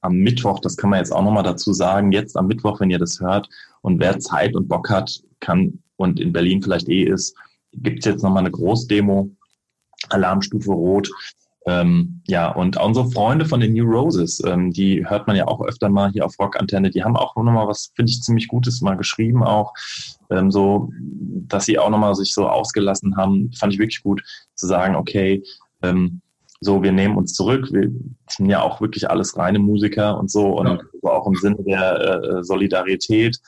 am 0.00 0.16
Mittwoch, 0.16 0.60
das 0.60 0.76
kann 0.76 0.90
man 0.90 0.98
jetzt 0.98 1.12
auch 1.12 1.22
nochmal 1.22 1.42
dazu 1.42 1.72
sagen, 1.72 2.12
jetzt 2.12 2.36
am 2.36 2.46
Mittwoch, 2.46 2.80
wenn 2.80 2.90
ihr 2.90 2.98
das 2.98 3.20
hört 3.20 3.48
und 3.82 4.00
wer 4.00 4.18
Zeit 4.18 4.56
und 4.56 4.68
Bock 4.68 4.88
hat, 4.88 5.22
kann 5.40 5.82
und 5.96 6.18
in 6.20 6.32
Berlin 6.32 6.62
vielleicht 6.62 6.88
eh 6.88 7.04
ist, 7.04 7.36
gibt 7.72 8.00
es 8.00 8.04
jetzt 8.06 8.22
nochmal 8.22 8.40
eine 8.40 8.50
Großdemo, 8.50 9.30
Alarmstufe 10.08 10.72
Rot. 10.72 11.10
Ähm, 11.66 12.22
ja, 12.26 12.50
und 12.50 12.78
unsere 12.78 13.10
Freunde 13.10 13.44
von 13.44 13.60
den 13.60 13.74
New 13.74 13.84
Roses, 13.84 14.42
ähm, 14.46 14.72
die 14.72 15.06
hört 15.06 15.26
man 15.26 15.36
ja 15.36 15.46
auch 15.46 15.60
öfter 15.60 15.90
mal 15.90 16.10
hier 16.10 16.24
auf 16.24 16.38
Rockantenne, 16.38 16.90
die 16.90 17.04
haben 17.04 17.16
auch 17.16 17.36
nochmal 17.36 17.68
was, 17.68 17.92
finde 17.94 18.10
ich, 18.10 18.22
ziemlich 18.22 18.48
Gutes 18.48 18.80
mal 18.80 18.96
geschrieben 18.96 19.44
auch, 19.44 19.74
ähm, 20.30 20.50
so, 20.50 20.90
dass 21.00 21.66
sie 21.66 21.78
auch 21.78 21.90
nochmal 21.90 22.14
sich 22.14 22.32
so 22.32 22.48
ausgelassen 22.48 23.16
haben, 23.16 23.52
fand 23.52 23.74
ich 23.74 23.78
wirklich 23.78 24.02
gut, 24.02 24.22
zu 24.54 24.66
sagen, 24.66 24.96
okay, 24.96 25.42
ähm, 25.82 26.22
so, 26.62 26.82
wir 26.82 26.92
nehmen 26.92 27.16
uns 27.16 27.32
zurück, 27.32 27.68
wir 27.72 27.90
sind 28.28 28.46
ja 28.46 28.62
auch 28.62 28.80
wirklich 28.80 29.08
alles 29.08 29.36
reine 29.36 29.58
Musiker 29.58 30.18
und 30.18 30.30
so. 30.30 30.58
Und 30.58 30.66
ja. 30.66 31.10
auch 31.10 31.26
im 31.26 31.34
Sinne 31.34 31.56
der 31.64 32.22
äh, 32.22 32.44
Solidarität 32.44 33.38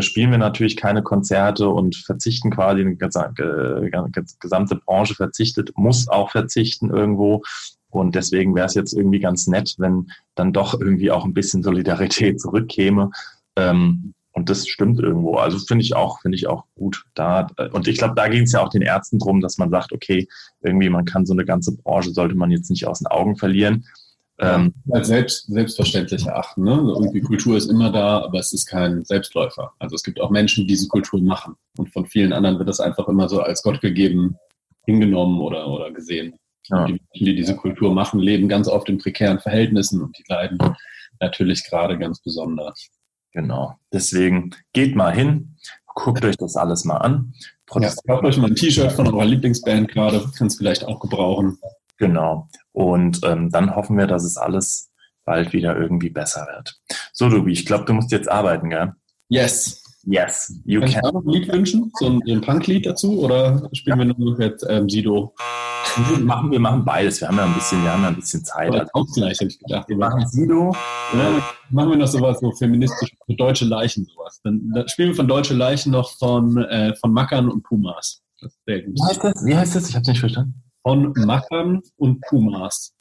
spielen 0.00 0.30
wir 0.30 0.38
natürlich 0.38 0.76
keine 0.76 1.02
Konzerte 1.02 1.68
und 1.68 1.96
verzichten 1.96 2.50
quasi, 2.50 2.84
die 2.84 2.96
gesamte 2.96 4.76
Branche 4.76 5.14
verzichtet, 5.14 5.72
muss 5.76 6.08
auch 6.08 6.30
verzichten 6.30 6.90
irgendwo. 6.90 7.42
Und 7.90 8.14
deswegen 8.14 8.54
wäre 8.54 8.66
es 8.66 8.74
jetzt 8.74 8.92
irgendwie 8.92 9.18
ganz 9.18 9.48
nett, 9.48 9.74
wenn 9.78 10.10
dann 10.36 10.52
doch 10.52 10.80
irgendwie 10.80 11.10
auch 11.10 11.24
ein 11.24 11.34
bisschen 11.34 11.62
Solidarität 11.62 12.40
zurückkäme. 12.40 13.10
Ähm, 13.56 14.14
und 14.32 14.48
das 14.48 14.68
stimmt 14.68 15.00
irgendwo. 15.00 15.34
Also 15.36 15.58
finde 15.58 15.82
ich 15.82 15.96
auch, 15.96 16.20
finde 16.20 16.36
ich 16.36 16.46
auch 16.46 16.64
gut. 16.76 17.04
Da, 17.14 17.48
und 17.72 17.88
ich 17.88 17.98
glaube, 17.98 18.14
da 18.14 18.28
ging 18.28 18.44
es 18.44 18.52
ja 18.52 18.60
auch 18.60 18.68
den 18.68 18.82
Ärzten 18.82 19.18
drum, 19.18 19.40
dass 19.40 19.58
man 19.58 19.70
sagt, 19.70 19.92
okay, 19.92 20.28
irgendwie 20.60 20.88
man 20.88 21.04
kann 21.04 21.26
so 21.26 21.32
eine 21.32 21.44
ganze 21.44 21.76
Branche, 21.76 22.12
sollte 22.12 22.36
man 22.36 22.52
jetzt 22.52 22.70
nicht 22.70 22.86
aus 22.86 23.00
den 23.00 23.08
Augen 23.08 23.36
verlieren. 23.36 23.84
Ähm, 24.42 24.74
als 24.90 25.08
selbst, 25.08 25.46
selbstverständlich 25.48 26.26
erachten. 26.26 26.64
Ne? 26.64 26.72
Irgendwie 26.72 27.20
Kultur 27.20 27.56
ist 27.56 27.70
immer 27.70 27.92
da, 27.92 28.22
aber 28.22 28.38
es 28.38 28.52
ist 28.52 28.66
kein 28.66 29.04
Selbstläufer. 29.04 29.72
Also 29.78 29.94
es 29.94 30.02
gibt 30.02 30.20
auch 30.20 30.30
Menschen, 30.30 30.64
die 30.64 30.68
diese 30.68 30.88
Kultur 30.88 31.20
machen. 31.20 31.56
Und 31.76 31.92
von 31.92 32.06
vielen 32.06 32.32
anderen 32.32 32.58
wird 32.58 32.68
das 32.68 32.80
einfach 32.80 33.06
immer 33.08 33.28
so 33.28 33.40
als 33.40 33.62
Gott 33.62 33.80
gegeben 33.80 34.36
hingenommen 34.86 35.40
oder, 35.40 35.68
oder 35.68 35.90
gesehen. 35.90 36.34
Ja. 36.68 36.84
Die 36.86 36.92
Menschen, 36.92 37.26
die 37.26 37.36
diese 37.36 37.56
Kultur 37.56 37.92
machen, 37.92 38.20
leben 38.20 38.48
ganz 38.48 38.68
oft 38.68 38.88
in 38.88 38.98
prekären 38.98 39.40
Verhältnissen 39.40 40.02
und 40.02 40.16
die 40.16 40.24
leiden 40.28 40.58
natürlich 41.20 41.64
gerade 41.68 41.98
ganz 41.98 42.20
besonders. 42.20 42.88
Genau. 43.32 43.78
Deswegen 43.92 44.50
geht 44.72 44.96
mal 44.96 45.14
hin, 45.14 45.56
guckt 45.86 46.24
euch 46.24 46.36
das 46.36 46.56
alles 46.56 46.84
mal 46.84 46.96
an. 46.96 47.34
Ja, 47.78 47.92
kauft 48.06 48.24
euch 48.24 48.36
mal 48.38 48.48
ein 48.48 48.56
T-Shirt 48.56 48.92
von 48.92 49.06
eurer 49.06 49.24
Lieblingsband 49.24 49.88
gerade, 49.88 50.24
kann 50.36 50.48
es 50.48 50.56
vielleicht 50.56 50.84
auch 50.84 50.98
gebrauchen. 50.98 51.58
Genau. 51.98 52.48
Und 52.72 53.20
ähm, 53.24 53.50
dann 53.50 53.74
hoffen 53.74 53.98
wir, 53.98 54.06
dass 54.06 54.24
es 54.24 54.36
alles 54.36 54.90
bald 55.24 55.52
wieder 55.52 55.76
irgendwie 55.76 56.10
besser 56.10 56.46
wird. 56.54 56.80
So, 57.12 57.28
Dubi, 57.28 57.52
ich 57.52 57.66
glaube, 57.66 57.84
du 57.84 57.92
musst 57.92 58.10
jetzt 58.12 58.30
arbeiten, 58.30 58.70
gell? 58.70 58.92
Yes. 59.28 59.82
Yes, 60.04 60.58
you 60.64 60.80
Kann 60.80 60.90
can. 60.90 61.02
Ich 61.04 61.12
noch 61.12 61.24
ein 61.24 61.28
Lied 61.28 61.52
wünschen? 61.52 61.92
So 61.98 62.06
ein, 62.06 62.22
ein 62.26 62.40
Punk-Lied 62.40 62.86
dazu? 62.86 63.20
Oder 63.20 63.68
spielen 63.72 64.00
ja. 64.00 64.06
wir 64.06 64.14
nur 64.14 64.38
mit 64.38 64.62
ähm, 64.66 64.88
Sido? 64.88 65.34
Wir 66.08 66.18
machen, 66.24 66.50
wir 66.50 66.60
machen 66.60 66.84
beides. 66.84 67.20
Wir 67.20 67.28
haben 67.28 67.36
ja 67.36 67.44
ein 67.44 67.54
bisschen, 67.54 67.82
wir 67.82 67.92
haben 67.92 68.02
ja 68.02 68.08
ein 68.08 68.16
bisschen 68.16 68.44
Zeit. 68.44 68.72
Also, 68.72 68.90
Ausgleich, 68.92 69.38
hätte 69.40 69.46
ich 69.46 69.58
gedacht. 69.58 69.88
Wir 69.88 69.96
machen 69.96 70.26
Sido. 70.26 70.74
Ja, 71.12 71.42
machen 71.68 71.90
wir 71.90 71.96
noch 71.98 72.06
sowas 72.06 72.40
so 72.40 72.50
feministisch, 72.52 73.14
für 73.26 73.34
deutsche 73.34 73.66
Leichen 73.66 74.06
sowas. 74.06 74.40
Dann, 74.42 74.70
dann 74.72 74.88
spielen 74.88 75.10
wir 75.10 75.16
von 75.16 75.28
Deutsche 75.28 75.54
Leichen 75.54 75.92
noch 75.92 76.16
von, 76.16 76.56
äh, 76.56 76.94
von 76.96 77.12
Mackern 77.12 77.50
und 77.50 77.62
Pumas. 77.62 78.22
Wie 78.66 79.02
heißt 79.06 79.22
das? 79.22 79.44
Wie 79.44 79.56
heißt 79.56 79.76
das? 79.76 79.88
Ich 79.88 79.94
habe 79.94 80.02
es 80.02 80.08
nicht 80.08 80.20
verstanden. 80.20 80.62
Von 80.82 81.12
Mackern 81.14 81.82
und 81.96 82.20
Pumas. 82.22 82.94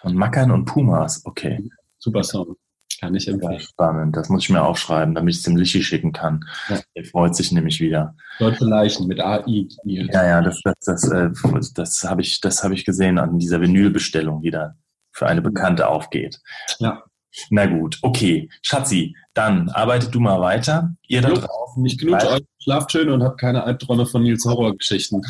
Von 0.00 0.14
Mackern 0.14 0.50
und 0.50 0.64
Pumas, 0.64 1.22
okay. 1.24 1.68
Super 1.98 2.22
Song. 2.22 2.56
Kann 3.00 3.14
ich 3.14 3.28
empfehlen. 3.28 3.60
Spannend, 3.60 4.16
das 4.16 4.28
muss 4.28 4.44
ich 4.44 4.50
mir 4.50 4.62
aufschreiben, 4.62 5.14
damit 5.14 5.34
ich 5.34 5.38
es 5.38 5.44
dem 5.44 5.56
Lichi 5.56 5.82
schicken 5.82 6.12
kann. 6.12 6.44
Ja. 6.68 6.80
Er 6.94 7.04
freut 7.04 7.36
sich 7.36 7.52
nämlich 7.52 7.80
wieder. 7.80 8.14
Deutsche 8.38 8.64
Leichen 8.64 9.06
mit 9.06 9.20
AI. 9.20 9.68
Ja, 9.84 10.24
ja, 10.24 10.40
das, 10.40 10.60
das, 10.64 10.74
das, 10.80 11.10
äh, 11.10 11.30
das 11.74 12.04
habe 12.04 12.22
ich, 12.22 12.40
hab 12.42 12.72
ich 12.72 12.84
gesehen 12.84 13.18
an 13.18 13.38
dieser 13.38 13.60
Vinylbestellung, 13.60 14.40
die 14.40 14.50
da 14.50 14.76
für 15.12 15.26
eine 15.26 15.42
Bekannte 15.42 15.88
aufgeht. 15.88 16.40
Ja. 16.78 17.02
Na 17.50 17.66
gut, 17.66 17.98
okay. 18.02 18.48
Schatzi, 18.62 19.14
dann 19.34 19.68
arbeitet 19.68 20.14
du 20.14 20.20
mal 20.20 20.40
weiter. 20.40 20.94
Ihr 21.06 21.20
da 21.20 21.28
Jo, 21.28 21.34
draußen. 21.34 21.84
Ich 21.84 21.98
knutsche 21.98 22.30
euch, 22.30 22.42
schlaft 22.58 22.92
schön 22.92 23.10
und 23.10 23.22
habt 23.22 23.38
keine 23.38 23.64
Albträume 23.64 24.06
von 24.06 24.22
Nils 24.22 24.44
Horror-Geschichten. 24.46 25.20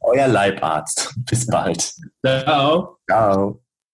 Euer 0.00 0.28
Leibarzt. 0.28 1.14
Bis 1.28 1.46
bald. 1.46 1.92
Ciao. 2.24 2.98
Ciao. 3.08 3.60